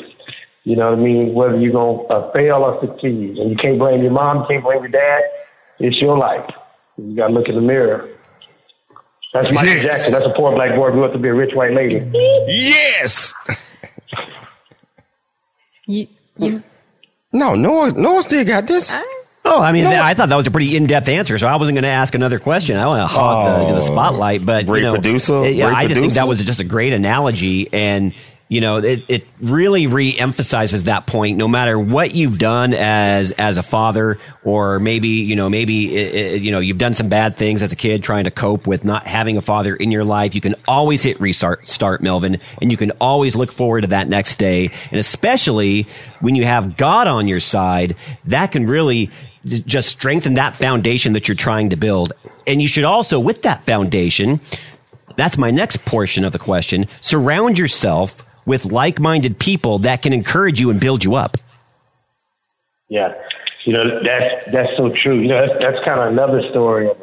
[0.65, 1.35] You know what I mean?
[1.35, 4.65] Whether you're gonna uh, fail or succeed, and you can't blame your mom, you can't
[4.65, 5.23] blame your dad.
[5.79, 6.49] It's your life.
[6.97, 8.11] You gotta look in the mirror.
[9.33, 9.83] That's Michael yes.
[9.83, 10.13] Jackson.
[10.13, 12.03] That's a poor black boy grew up to be a rich white lady.
[12.49, 13.33] Yes.
[15.87, 16.63] you, you,
[17.41, 18.93] no, Noah, Noah still got this.
[19.43, 20.01] Oh, I mean, Noah.
[20.01, 22.39] I thought that was a pretty in-depth answer, so I wasn't going to ask another
[22.39, 22.77] question.
[22.77, 25.49] I want to hog oh, the, the, spotlight, but great you know, producer.
[25.49, 28.13] Yeah, I just think that was just a great analogy, and
[28.51, 31.39] you know, it, it really re-emphasizes that point.
[31.39, 36.15] No matter what you've done as as a father, or maybe you know, maybe it,
[36.15, 38.85] it, you know, you've done some bad things as a kid, trying to cope with
[38.85, 40.35] not having a father in your life.
[40.35, 44.09] You can always hit restart, start Melvin, and you can always look forward to that
[44.09, 44.73] next day.
[44.91, 45.87] And especially
[46.19, 49.13] when you have God on your side, that can really
[49.47, 52.15] just strengthen that foundation that you're trying to build.
[52.49, 54.41] And you should also, with that foundation,
[55.17, 56.89] that's my next portion of the question.
[57.01, 61.37] Surround yourself with like-minded people that can encourage you and build you up.
[62.89, 63.15] Yeah,
[63.65, 65.21] you know that's that's so true.
[65.21, 66.99] You know that's, that's kind of another story of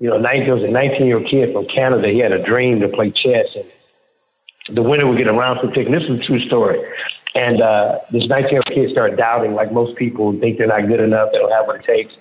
[0.00, 2.08] you know 19, there was a 19 year old kid from Canada.
[2.08, 5.70] He had a dream to play chess, and the winner would get a round for
[5.70, 5.86] pick.
[5.86, 6.80] And this is a true story.
[7.34, 10.88] And uh, this 19 year old kid started doubting, like most people think they're not
[10.88, 12.12] good enough, they don't have what it takes.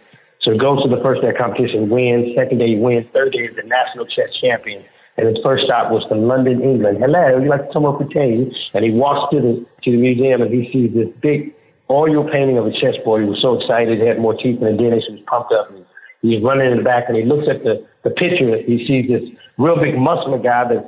[0.42, 2.34] So he goes to the first day of competition, wins.
[2.36, 3.06] Second day wins.
[3.14, 4.84] Third day is the national chess champion
[5.18, 7.00] and his first stop was to London, England.
[7.00, 8.48] Hello, would you like to come up with tea?
[8.74, 11.54] And he walks to the to the museum and he sees this big
[11.90, 13.24] oil painting of a chessboard.
[13.24, 15.08] He was so excited, he had more teeth than a dentist.
[15.10, 15.70] He was pumped up.
[15.70, 15.84] And
[16.22, 18.56] he's running in the back and he looks at the, the picture.
[18.64, 20.88] He sees this real big muscular guy that's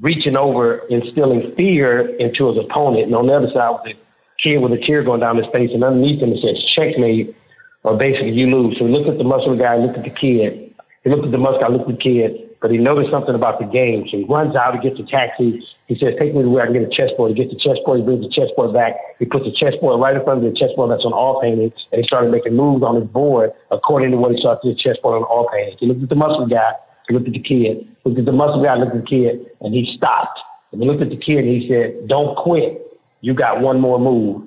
[0.00, 3.12] reaching over, instilling fear into his opponent.
[3.12, 3.94] And on the other side was a
[4.40, 5.70] kid with a tear going down his face.
[5.76, 7.36] And underneath him it says checkmate
[7.84, 8.80] or basically you lose.
[8.80, 10.72] So he looked at the muscular guy, looked at the kid.
[11.04, 13.58] He looked at the muscular guy, looked at the kid but he noticed something about
[13.58, 14.06] the game.
[14.10, 15.62] So he runs out, he gets a taxi.
[15.86, 17.32] He says, take me to where I can get a chessboard.
[17.32, 18.98] He gets the chessboard, he brings the chessboard back.
[19.18, 21.96] He puts the chessboard right in front of the chessboard that's on all painting, and
[22.00, 25.16] he started making moves on his board according to what he saw to the chessboard
[25.16, 25.78] on all painting.
[25.80, 26.76] He looked at the muscle guy,
[27.08, 29.48] he looked at the kid, He looked at the muscle guy, looked at the kid,
[29.64, 30.38] and he stopped.
[30.72, 32.84] And he looked at the kid and he said, don't quit.
[33.20, 34.44] You got one more move.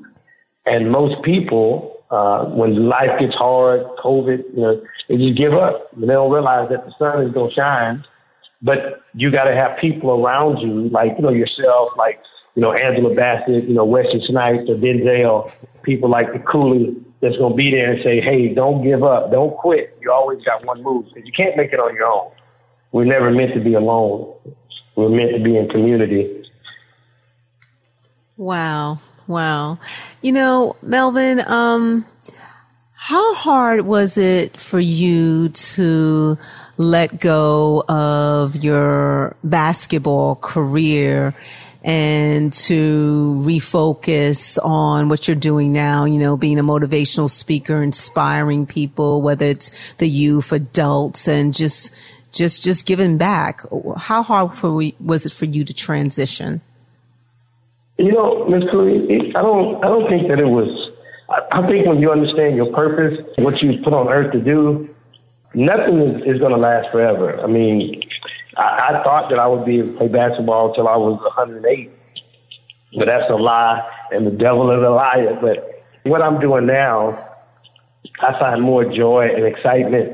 [0.65, 5.93] And most people, uh, when life gets hard, COVID, you know, they just give up.
[5.93, 8.04] And They don't realize that the sun is going to shine.
[8.62, 12.19] But you got to have people around you, like, you know, yourself, like,
[12.56, 15.52] you know, Angela Bassett, you know, Wesley Snipes or Denzel,
[15.84, 19.32] people like the Cooley that's going to be there and say, hey, don't give up.
[19.32, 19.97] Don't quit.
[20.02, 22.32] You always got one move because you can't make it on your own.
[22.91, 24.36] We're never meant to be alone.
[24.95, 26.43] We're meant to be in community.
[28.38, 29.00] Wow.
[29.31, 29.79] Wow.
[30.21, 32.05] You know, Melvin, um,
[32.95, 36.37] how hard was it for you to
[36.75, 41.34] let go of your basketball career
[41.82, 48.65] and to refocus on what you're doing now, you know, being a motivational speaker, inspiring
[48.65, 51.95] people, whether it's the youth, adults, and just,
[52.34, 53.61] just, just giving back.
[53.95, 56.61] How hard for was it for you to transition?
[58.02, 58.64] You know, Ms.
[58.72, 60.91] Cooley, I don't, I don't think that it was
[61.52, 64.89] I think when you understand your purpose, what you put on earth to do,
[65.56, 67.39] nothing is, is going to last forever.
[67.39, 68.02] I mean,
[68.58, 71.89] I, I thought that I would be able to play basketball until I was 108,
[72.97, 73.80] but that's a lie,
[74.12, 75.39] and the devil is a liar.
[75.39, 77.16] But what I'm doing now,
[78.22, 80.12] I find more joy and excitement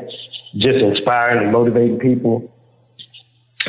[0.54, 2.54] just inspiring and motivating people.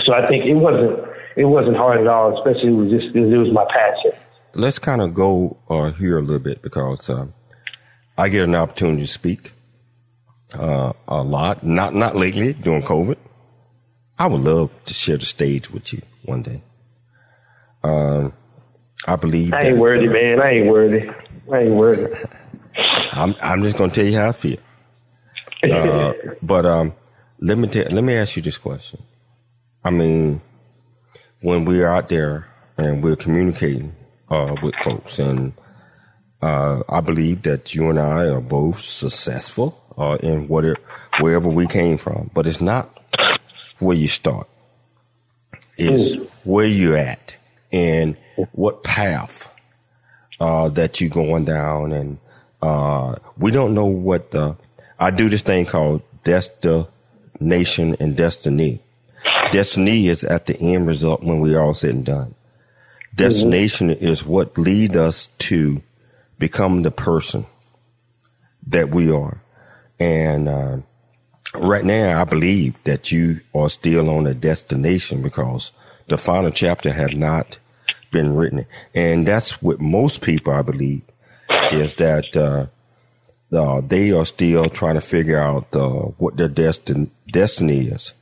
[0.05, 1.07] So I think it wasn't
[1.39, 4.11] it wasn't hard at all, especially it was just it was my passion.
[4.55, 7.26] Let's kind of go uh, here a little bit because uh,
[8.16, 9.53] I get an opportunity to speak
[10.53, 11.64] uh, a lot.
[11.64, 13.16] Not not lately during COVID.
[14.18, 16.61] I would love to share the stage with you one day.
[17.84, 18.32] Um,
[19.07, 19.53] I believe.
[19.53, 20.43] I ain't that, worthy, man.
[20.43, 21.09] I ain't worthy.
[21.53, 22.16] I ain't worthy.
[23.12, 24.59] I'm I'm just gonna tell you how I feel.
[25.62, 26.12] Uh,
[26.43, 26.95] but um,
[27.39, 29.05] let me tell, let me ask you this question.
[29.84, 30.41] I mean,
[31.41, 33.95] when we are out there and we're communicating
[34.30, 35.53] uh, with folks, and
[36.43, 40.76] uh, I believe that you and I are both successful uh, in whatever
[41.20, 42.97] wherever we came from, but it's not
[43.78, 44.49] where you start.
[45.76, 46.28] It's mm.
[46.45, 47.34] where you're at
[47.72, 48.16] and
[48.53, 49.51] what path
[50.41, 52.18] uh, that you're going down, and
[52.62, 54.57] uh, we don't know what the.
[54.99, 58.82] I do this thing called destination and destiny.
[59.51, 62.34] Destiny is at the end result when we are all said and done.
[63.14, 64.05] Destination mm-hmm.
[64.05, 65.82] is what leads us to
[66.38, 67.46] become the person
[68.66, 69.40] that we are.
[69.99, 70.76] And uh,
[71.55, 75.72] right now, I believe that you are still on a destination because
[76.09, 77.59] the final chapter has not
[78.12, 78.66] been written.
[78.94, 81.03] And that's what most people, I believe,
[81.72, 82.66] is that uh,
[83.55, 85.88] uh, they are still trying to figure out uh,
[86.18, 88.12] what their destin- destiny is.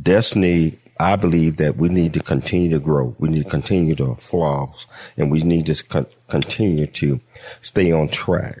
[0.00, 3.14] Destiny, I believe that we need to continue to grow.
[3.18, 4.86] We need to continue to flourish,
[5.16, 7.20] and we need to con- continue to
[7.62, 8.60] stay on track.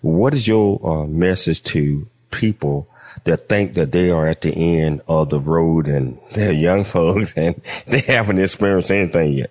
[0.00, 2.88] What is your uh, message to people
[3.24, 7.34] that think that they are at the end of the road and they're young folks
[7.36, 9.50] and they haven't experienced anything yet?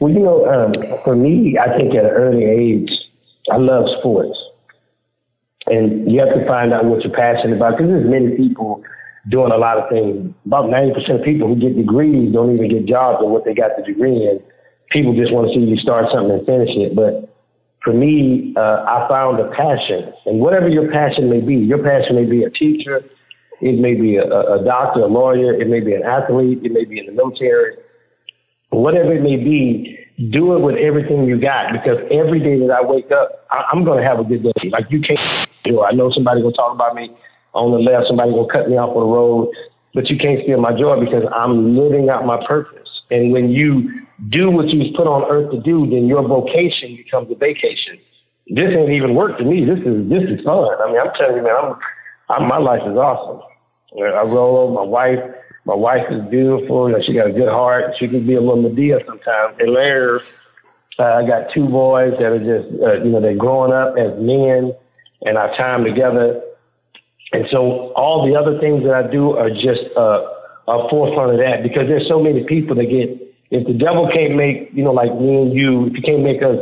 [0.00, 0.72] Well, you know, um,
[1.04, 2.90] for me, I think at an early age,
[3.52, 4.36] I love sports.
[5.66, 8.82] And you have to find out what you're passionate about because there's many people
[9.30, 10.34] doing a lot of things.
[10.46, 13.76] About 90% of people who get degrees don't even get jobs in what they got
[13.76, 14.40] the degree in.
[14.90, 16.96] People just want to see you start something and finish it.
[16.96, 17.30] But
[17.84, 20.12] for me, uh, I found a passion.
[20.26, 23.00] And whatever your passion may be, your passion may be a teacher,
[23.62, 26.84] it may be a, a doctor, a lawyer, it may be an athlete, it may
[26.84, 27.78] be in the military,
[28.70, 29.98] whatever it may be,
[30.30, 33.84] do it with everything you got because every day that I wake up, I, I'm
[33.84, 34.68] going to have a good day.
[34.70, 37.10] Like you can't, you know, I know somebody to talk about me
[37.54, 39.52] on the left, somebody to cut me off on the road,
[39.94, 42.88] but you can't steal my joy because I'm living out my purpose.
[43.10, 43.90] And when you
[44.30, 48.00] do what you was put on earth to do, then your vocation becomes a vacation.
[48.48, 49.64] This ain't even work to me.
[49.64, 50.68] This is this is fun.
[50.80, 51.76] I mean, I'm telling you, man, I'm,
[52.28, 53.40] I'm my life is awesome.
[54.00, 55.20] I roll over my wife.
[55.64, 56.88] My wife is beautiful.
[56.88, 57.94] You know, she got a good heart.
[57.98, 59.56] She can be a little Madea sometimes.
[59.60, 60.26] Hilarious.
[60.98, 64.12] Uh, I got two boys that are just, uh, you know, they're growing up as
[64.20, 64.74] men,
[65.22, 66.42] and our time together.
[67.32, 70.28] And so all the other things that I do are just uh,
[70.68, 73.18] a forefront of that because there's so many people that get.
[73.52, 76.40] If the devil can't make, you know, like me and you, if he can't make
[76.42, 76.56] us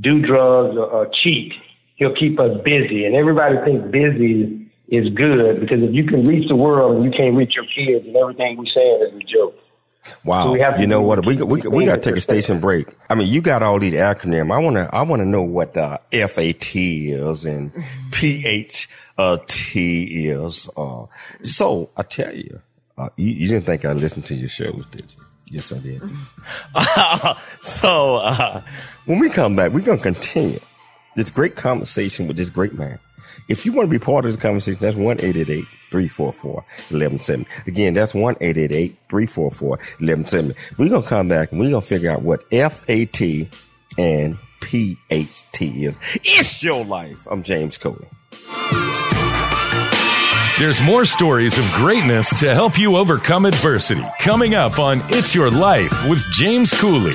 [0.00, 1.52] do drugs or, or cheat,
[1.96, 3.04] he'll keep us busy.
[3.04, 7.10] And everybody thinks busy is good because if you can reach the world and you
[7.10, 9.56] can't reach your kids and everything we're saying is a joke.
[10.24, 10.54] Wow.
[10.78, 11.24] You know what?
[11.24, 12.88] We, we, we got to take a station break.
[13.08, 14.52] I mean, you got all these acronyms.
[14.52, 17.72] I want to, I want to know what FAT is and
[18.10, 18.86] PHT
[19.76, 20.68] is.
[20.76, 21.06] Uh,
[21.44, 22.60] so I tell you,
[22.98, 25.24] uh, you, you, didn't think I listened to your shows, did you?
[25.46, 26.02] Yes, I did.
[27.62, 28.62] so, uh,
[29.06, 30.60] when we come back, we're going to continue
[31.16, 32.98] this great conversation with this great man.
[33.48, 35.20] If you want to be part of the conversation, that's 1
[35.90, 37.46] 344 1170.
[37.66, 40.54] Again, that's 1 344 1170.
[40.78, 43.20] We're going to come back and we're going to figure out what FAT
[43.98, 45.98] and PHT is.
[46.16, 47.26] It's your life.
[47.30, 48.06] I'm James Cooley.
[50.58, 55.50] There's more stories of greatness to help you overcome adversity coming up on It's Your
[55.50, 57.14] Life with James Cooley.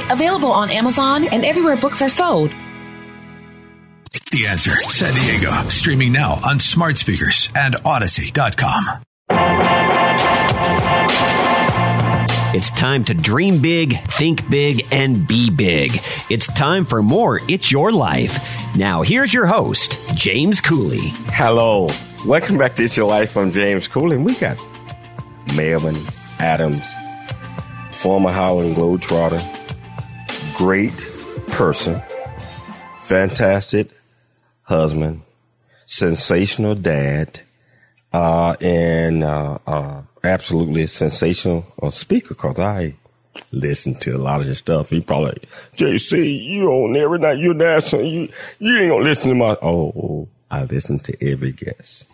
[0.09, 2.51] available on Amazon and everywhere books are sold.
[4.31, 9.03] The Answer San Diego, streaming now on smart speakers and Odyssey.com.
[12.53, 16.01] It's time to dream big, think big, and be big.
[16.29, 18.39] It's time for more It's Your Life.
[18.75, 21.13] Now, here's your host, James Cooley.
[21.27, 21.87] Hello.
[22.25, 23.37] Welcome back to It's Your Life.
[23.37, 24.17] I'm James Cooley.
[24.17, 24.61] And we got
[25.55, 25.97] Melvin
[26.39, 26.83] Adams,
[27.91, 29.39] former Harlem Globetrotter,
[30.61, 30.95] great
[31.53, 31.99] person,
[32.99, 33.89] fantastic
[34.61, 35.23] husband,
[35.87, 37.39] sensational dad,
[38.13, 42.93] uh, and uh, uh, absolutely sensational uh, speaker because I
[43.51, 44.91] listen to a lot of his stuff.
[44.91, 45.41] He probably
[45.77, 50.27] JC, you on every night, you're national, you, you ain't gonna listen to my, oh,
[50.51, 52.05] I listen to every guest.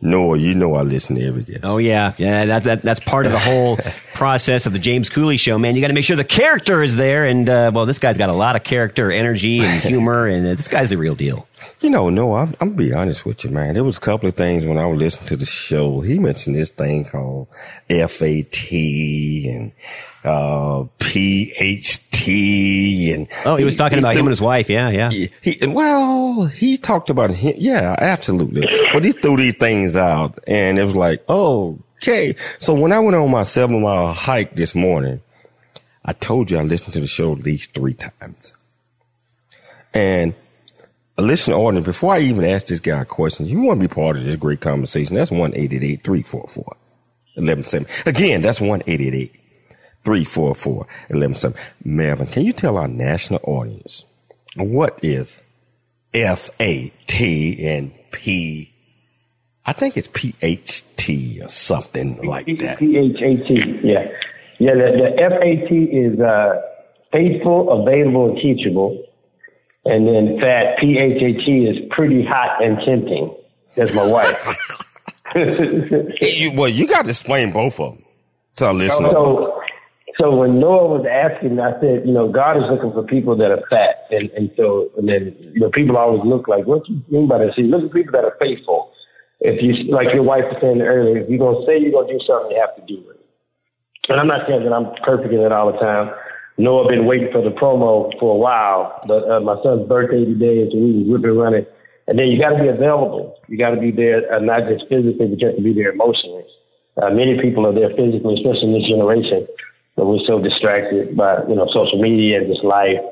[0.00, 1.60] Noah, you know I listen to every guest.
[1.64, 2.46] Oh yeah, yeah.
[2.46, 3.78] That, that that's part of the whole
[4.14, 5.74] process of the James Cooley show, man.
[5.74, 8.28] You got to make sure the character is there, and uh, well, this guy's got
[8.28, 11.48] a lot of character, energy, and humor, and uh, this guy's the real deal.
[11.80, 13.74] You know, Noah, I'm, I'm gonna be honest with you, man.
[13.74, 16.00] There was a couple of things when I was listening to the show.
[16.00, 17.48] He mentioned this thing called
[17.88, 19.72] FAT and
[20.24, 22.08] uh, PHT
[23.14, 24.68] and oh, he was talking he, about he, him and his wife.
[24.68, 25.10] Yeah, yeah.
[25.10, 27.54] He, he, well, he talked about him.
[27.58, 28.66] Yeah, absolutely.
[28.92, 32.34] but he threw these things out, and it was like, oh, okay.
[32.58, 35.22] So when I went on my seven mile hike this morning,
[36.04, 38.52] I told you I listened to the show at least three times,
[39.92, 40.34] and.
[41.10, 44.16] A listener audience, before I even ask this guy questions, you want to be part
[44.16, 45.16] of this great conversation.
[45.16, 46.76] That's 1 344
[48.06, 48.82] Again, that's 1
[50.04, 54.04] 344 11 Melvin, can you tell our national audience
[54.56, 55.42] what is
[56.14, 58.72] F A T and P?
[59.66, 62.78] I think it's P H T or something like that.
[62.78, 64.06] P H A T, yeah.
[64.58, 66.60] Yeah, the, the F A T is uh,
[67.12, 69.04] faithful, available, and teachable.
[69.84, 73.34] And then fat, P H A T is pretty hot and tempting.
[73.76, 74.58] That's my wife.
[76.54, 78.04] well, you got to explain both of them
[78.56, 79.12] to our listeners.
[79.12, 79.57] So,
[80.18, 83.54] so when Noah was asking, I said, you know, God is looking for people that
[83.54, 84.10] are fat.
[84.10, 87.30] And, and so, and then, you know, people always look like, what do you mean
[87.30, 87.54] by that?
[87.54, 88.90] See, look at people that are faithful.
[89.38, 92.18] If you, like your wife was saying earlier, if you're to say you're to do
[92.26, 93.22] something, you have to do it.
[94.10, 96.10] And I'm not saying that I'm perfect in it all the time.
[96.58, 100.66] Noah been waiting for the promo for a while, but uh, my son's birthday today,
[100.66, 101.62] so we was whipping running.
[102.10, 103.38] And then you got to be available.
[103.46, 105.94] You got to be there, uh, not just physically, but you have to be there
[105.94, 106.42] emotionally.
[106.98, 109.46] Uh, many people are there physically, especially in this generation
[109.98, 113.02] but we're so distracted by you know social media and just life.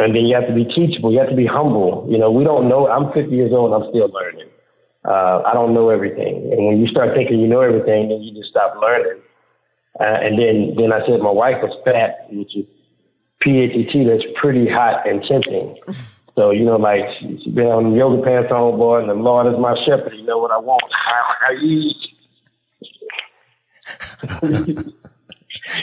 [0.00, 1.12] And then you have to be teachable.
[1.12, 2.08] You have to be humble.
[2.10, 2.88] You know, we don't know.
[2.88, 3.70] I'm 50 years old.
[3.76, 4.48] I'm still learning.
[5.04, 6.50] Uh, I don't know everything.
[6.50, 9.20] And when you start thinking you know everything, then you just stop learning.
[10.00, 12.66] Uh, and then, then I said my wife was fat, which is
[13.42, 14.04] P-H-E-T.
[14.08, 15.78] That's pretty hot and tempting.
[16.34, 19.60] So, you know, like she's been on yoga pants on, boy, and the Lord is
[19.60, 20.14] my shepherd.
[20.16, 20.82] You know what I want.
[24.26, 25.04] I,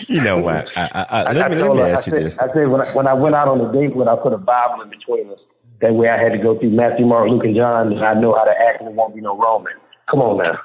[0.08, 0.68] you know what?
[0.76, 2.38] I, I, I, let me, let me ask you said, this.
[2.40, 4.38] I said when I, when I went out on the date when I put a
[4.38, 5.40] Bible in between us.
[5.82, 8.36] That way I had to go through Matthew, Mark, Luke, and John, and I know
[8.36, 9.74] how to act, and it won't be no Roman.
[10.12, 10.60] Come on now.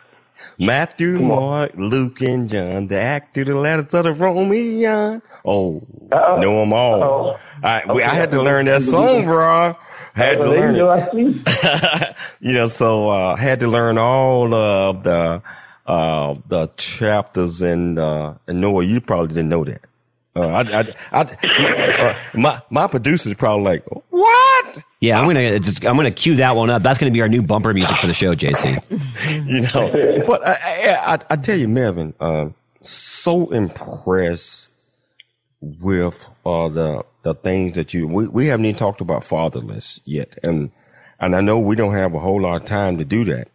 [0.58, 1.88] Matthew, Come Mark, on.
[1.88, 5.22] Luke, and John, the act through the letters of the Roman.
[5.44, 6.36] Oh, Uh-oh.
[6.36, 7.38] know them all.
[7.62, 8.02] I, okay.
[8.04, 9.76] I had to learn that song, bro.
[10.14, 12.16] Had to learn it.
[12.40, 15.42] you know, so uh, had to learn all of the
[15.86, 18.84] uh, the chapters in, uh, in Noah.
[18.84, 19.86] You probably didn't know that.
[20.36, 24.78] Uh, I, I, I, uh, my, my producer's probably like, what?
[25.00, 26.82] Yeah, I'm gonna just, I'm gonna cue that one up.
[26.82, 28.82] That's gonna be our new bumper music for the show, JC.
[29.46, 32.48] you know, but I, I, I, tell you, Melvin, uh,
[32.82, 34.68] so impressed
[35.60, 40.38] with uh, the the things that you we, we haven't even talked about fatherless yet,
[40.42, 40.70] and
[41.18, 43.48] and I know we don't have a whole lot of time to do that,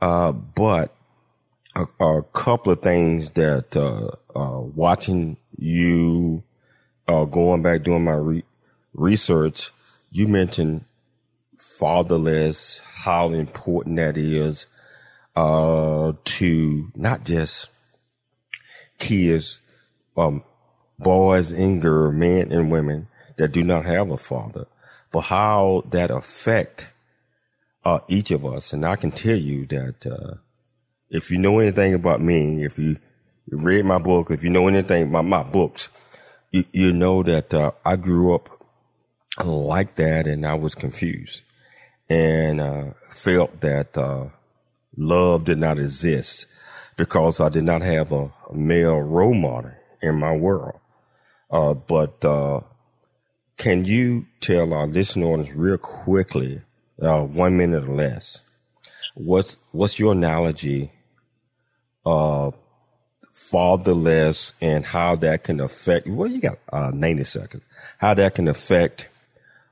[0.00, 0.93] uh, but
[1.74, 6.42] a, a, couple of things that uh, uh watching you
[7.08, 8.44] uh, going back doing my re-
[8.94, 9.70] research,
[10.10, 10.84] you mentioned
[11.58, 14.66] fatherless, how important that is
[15.36, 17.68] uh, to not just
[18.98, 19.60] kids,
[20.16, 20.42] um,
[20.98, 24.66] boys and girls, men and women that do not have a father,
[25.12, 26.86] but how that affect
[27.84, 28.72] uh, each of us.
[28.72, 30.34] And I can tell you that uh,
[31.14, 32.96] if you know anything about me, if you
[33.48, 35.88] read my book, if you know anything about my books,
[36.50, 38.48] you, you know that uh, I grew up
[39.44, 41.42] like that and I was confused
[42.08, 44.30] and uh, felt that uh,
[44.96, 46.46] love did not exist
[46.96, 50.78] because I did not have a, male role model in my world.
[51.48, 52.60] Uh, but uh,
[53.56, 56.62] can you tell our listeners real quickly,
[57.00, 58.40] uh, one minute or less,
[59.14, 60.90] what's what's your analogy
[62.04, 62.54] of
[63.32, 66.06] fatherless and how that can affect?
[66.06, 67.62] Well, you got uh, ninety seconds.
[67.98, 69.08] How that can affect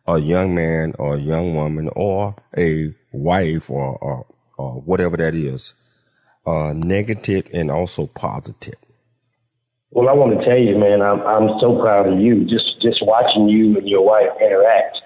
[0.07, 4.26] a young man or a young woman or a wife or, or,
[4.59, 5.74] or whatever that is,
[6.47, 8.74] uh, negative and also positive?
[9.91, 12.45] Well, I want to tell you, man, I'm I'm so proud of you.
[12.45, 14.97] Just just watching you and your wife interact,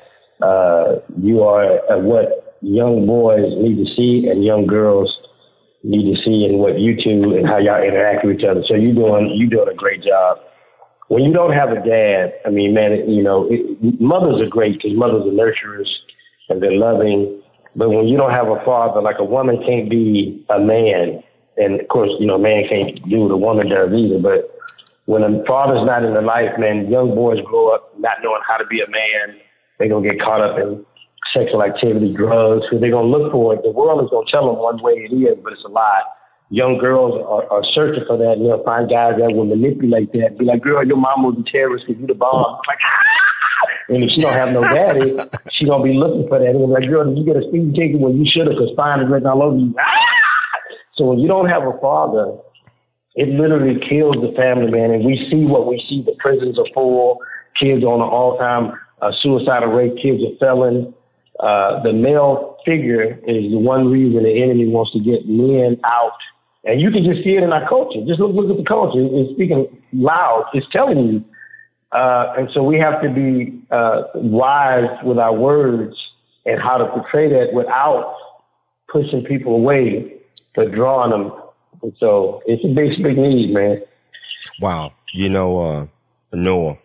[0.41, 5.13] uh, you are uh, what young boys need to see and young girls
[5.87, 8.63] need to see, and what you two and how y'all interact with each other.
[8.67, 10.39] So you doing you doing a great job.
[11.09, 14.75] When you don't have a dad, I mean, man, you know, it, mothers are great
[14.75, 15.87] because mothers are nurturers
[16.49, 17.41] and they're loving.
[17.77, 21.23] But when you don't have a father, like a woman can't be a man,
[21.57, 24.19] and of course, you know, a man can't do what a woman does either.
[24.19, 24.51] But
[25.07, 28.57] when a father's not in their life, man, young boys grow up not knowing how
[28.57, 29.39] to be a man.
[29.79, 30.85] They're gonna get caught up in
[31.37, 33.63] sexual activity, drugs, because they're gonna look for it.
[33.63, 36.03] The world is gonna tell them one way it is, but it's a lie.
[36.49, 40.39] Young girls are, are searching for that, and they'll find guys that will manipulate that.
[40.39, 43.93] Be like, "Girl, your mom was a terrorist because you the bomb." Like, ah!
[43.93, 45.13] and if she don't have no daddy,
[45.53, 46.49] she gonna be looking for that.
[46.49, 48.01] And like, "Girl, did you get a speeding ticket?
[48.01, 49.85] Well, you should have, because fine is written all over you." Ah!
[50.97, 52.41] So when you don't have a father
[53.17, 54.93] it literally kills the family, man.
[54.93, 56.05] And we see what we see.
[56.05, 57.19] The prisons are full.
[57.59, 59.97] Kids on an all-time uh, suicidal rate.
[59.97, 60.93] Kids are felons.
[61.41, 66.19] Uh, the male figure is the one reason the enemy wants to get men out.
[66.65, 68.01] And you can just see it in our culture.
[68.07, 68.99] Just look, look at the culture.
[69.01, 70.49] It's speaking loud.
[70.55, 71.25] It's telling you.
[71.93, 75.95] Uh, and so we have to be uh, wise with our words
[76.45, 78.17] and how to portray that without
[78.89, 80.15] pushing people away,
[80.55, 81.33] but drawing them
[81.83, 83.83] and so it's a big, big need, man.
[84.61, 84.93] Wow.
[85.13, 85.87] You know, uh,
[86.33, 86.79] Noah,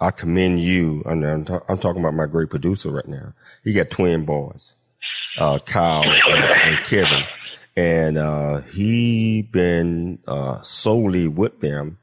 [0.00, 1.02] I commend you.
[1.06, 3.32] And I'm, t- I'm, talking about my great producer right now.
[3.64, 4.72] He got twin boys,
[5.38, 7.22] uh, Kyle and, and Kevin.
[7.76, 11.98] And, uh, he been, uh, solely with them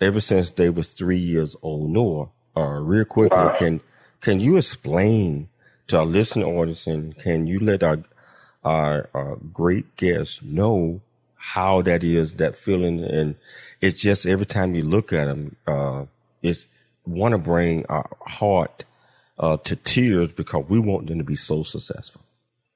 [0.00, 1.90] ever since they was three years old.
[1.90, 3.56] Noah, uh, real quickly, wow.
[3.58, 3.80] can,
[4.20, 5.48] can you explain
[5.88, 7.98] to our listening audience and can you let our,
[8.64, 11.00] our, our great guests know
[11.36, 13.02] how that is, that feeling.
[13.02, 13.36] And
[13.80, 16.04] it's just every time you look at them, uh,
[16.42, 16.66] it's
[17.08, 18.84] want to bring our heart
[19.38, 22.22] uh, to tears because we want them to be so successful.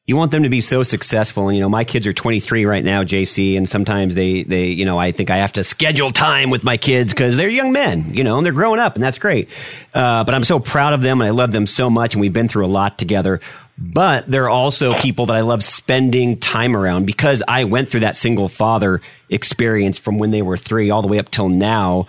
[0.05, 1.49] You want them to be so successful.
[1.49, 4.85] And, you know, my kids are 23 right now, JC, and sometimes they, they, you
[4.85, 8.13] know, I think I have to schedule time with my kids because they're young men,
[8.13, 9.49] you know, and they're growing up and that's great.
[9.95, 12.33] Uh, but I'm so proud of them and I love them so much and we've
[12.33, 13.41] been through a lot together.
[13.79, 18.01] But there are also people that I love spending time around because I went through
[18.01, 22.09] that single father experience from when they were three all the way up till now.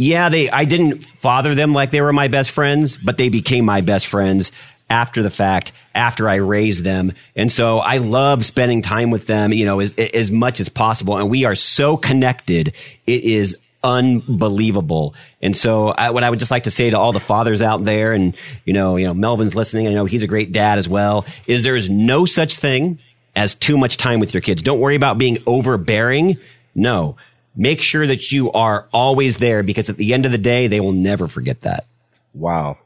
[0.00, 3.64] Yeah, they, I didn't father them like they were my best friends, but they became
[3.64, 4.52] my best friends
[4.88, 7.12] after the fact, after I raised them.
[7.34, 11.18] And so I love spending time with them, you know, as, as much as possible.
[11.18, 12.74] And we are so connected.
[13.08, 15.16] It is unbelievable.
[15.42, 17.84] And so I, what I would just like to say to all the fathers out
[17.84, 19.88] there and, you know, you know, Melvin's listening.
[19.88, 23.00] I know he's a great dad as well is there is no such thing
[23.34, 24.62] as too much time with your kids.
[24.62, 26.38] Don't worry about being overbearing.
[26.74, 27.16] No,
[27.56, 30.80] make sure that you are always there because at the end of the day, they
[30.80, 31.86] will never forget that.
[32.34, 32.78] Wow.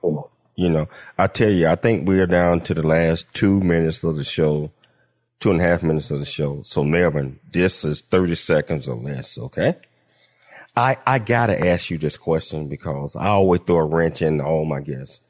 [0.54, 0.88] You know,
[1.18, 4.24] I tell you, I think we are down to the last two minutes of the
[4.24, 4.70] show,
[5.40, 6.62] two and a half minutes of the show.
[6.64, 9.38] So Melvin, this is 30 seconds or less.
[9.38, 9.76] Okay.
[10.76, 14.64] I, I gotta ask you this question because I always throw a wrench in all
[14.64, 15.20] my guests.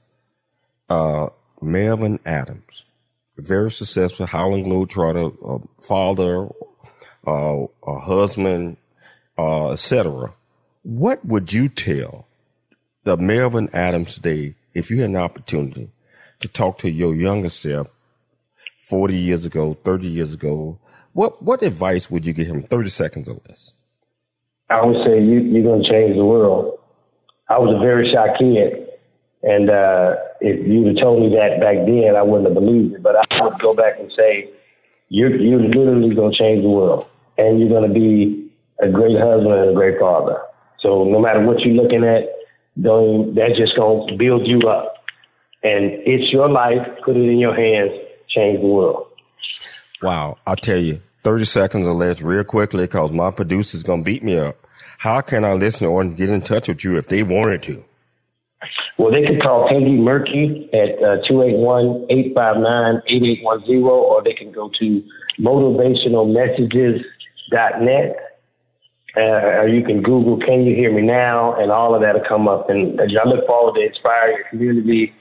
[0.89, 1.29] Uh,
[1.61, 2.85] Melvin Adams,
[3.37, 6.49] very successful Harlem Globetrotter, a father,
[7.27, 8.77] uh, a husband,
[9.39, 10.35] uh, etc.
[10.83, 12.27] What would you tell
[13.05, 15.91] the Melvin Adams Day, if you had an opportunity
[16.41, 17.89] to talk to your younger self
[18.89, 20.79] 40 years ago, 30 years ago,
[21.13, 22.63] what, what advice would you give him?
[22.63, 23.73] 30 seconds or less.
[24.71, 26.79] I would say you, you're going to change the world.
[27.49, 28.89] I was a very shy kid.
[29.43, 33.03] And uh, if you'd have told me that back then, I wouldn't have believed it.
[33.03, 34.49] But I would go back and say,
[35.09, 37.07] you're, you're literally going to change the world.
[37.37, 38.42] And you're going to be
[38.81, 40.39] a great husband and a great father.
[40.81, 42.29] So no matter what you're looking at,
[42.81, 44.95] don't, that's just going to build you up.
[45.63, 46.81] And it's your life.
[47.05, 47.93] Put it in your hands.
[48.29, 49.07] Change the world.
[50.03, 50.39] Wow.
[50.47, 54.25] I'll tell you, 30 seconds or less real quickly because my producer's going to beat
[54.25, 54.57] me up.
[54.99, 57.85] How can our listener or get in touch with you if they wanted to?
[58.99, 65.03] Well, they can call Peggy Murky at uh, 281-859-8810 or they can go to
[65.41, 68.32] motivationalmessages.net
[69.17, 72.29] uh, or you can Google "Can you hear me now?" and all of that will
[72.29, 72.71] come up.
[72.71, 75.13] And I look forward to inspire your community,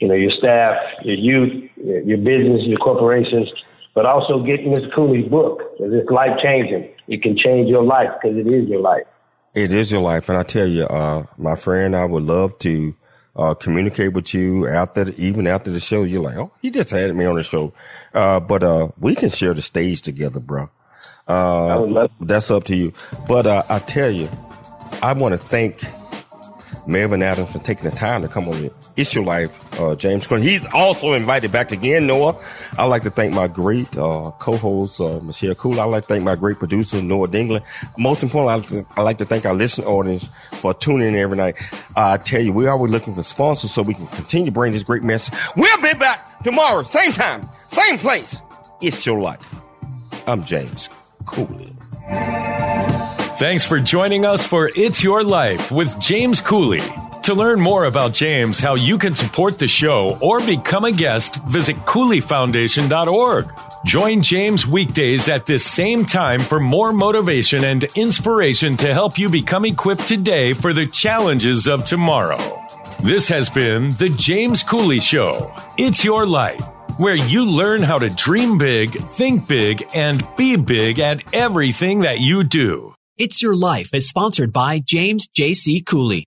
[0.00, 3.48] you know, your staff, your youth, your business, your corporations,
[3.94, 4.92] but also getting Mr.
[4.94, 6.90] Cooley's book because it's life changing.
[7.06, 9.04] It can change your life because it is your life.
[9.54, 12.94] It is your life, and I tell you, uh, my friend, I would love to
[13.36, 16.02] uh, communicate with you after, the, even after the show.
[16.02, 17.72] You're like, oh, he just had me on the show,
[18.12, 20.70] uh, but uh, we can share the stage together, bro.
[21.26, 22.92] Uh, that's up to you.
[23.26, 24.28] But uh, I tell you,
[25.02, 25.84] I want to thank
[26.86, 30.26] Melvin Adams for taking the time to come on It's Your Life, uh, James.
[30.26, 32.38] He's also invited back again, Noah.
[32.78, 35.80] I'd like to thank my great uh, co-host, uh, Michelle Cool.
[35.80, 37.60] I'd like to thank my great producer, Noah Dingley.
[37.96, 41.16] Most importantly, I'd like, to, I'd like to thank our listening audience for tuning in
[41.16, 41.56] every night.
[41.96, 44.82] I tell you, we're always looking for sponsors so we can continue to bring this
[44.82, 45.34] great message.
[45.56, 48.42] We'll be back tomorrow, same time, same place.
[48.80, 49.60] It's Your Life.
[50.26, 50.88] I'm James
[51.26, 51.74] Cooley.
[53.38, 56.82] Thanks for joining us for It's Your Life with James Cooley.
[57.24, 61.42] To learn more about James, how you can support the show, or become a guest,
[61.44, 63.50] visit CooleyFoundation.org.
[63.86, 69.30] Join James weekdays at this same time for more motivation and inspiration to help you
[69.30, 72.38] become equipped today for the challenges of tomorrow.
[73.00, 75.50] This has been The James Cooley Show.
[75.78, 76.62] It's Your Life
[76.98, 82.20] where you learn how to dream big, think big, and be big at everything that
[82.20, 82.94] you do.
[83.16, 85.82] It's Your Life is sponsored by James J.C.
[85.82, 86.26] Cooley.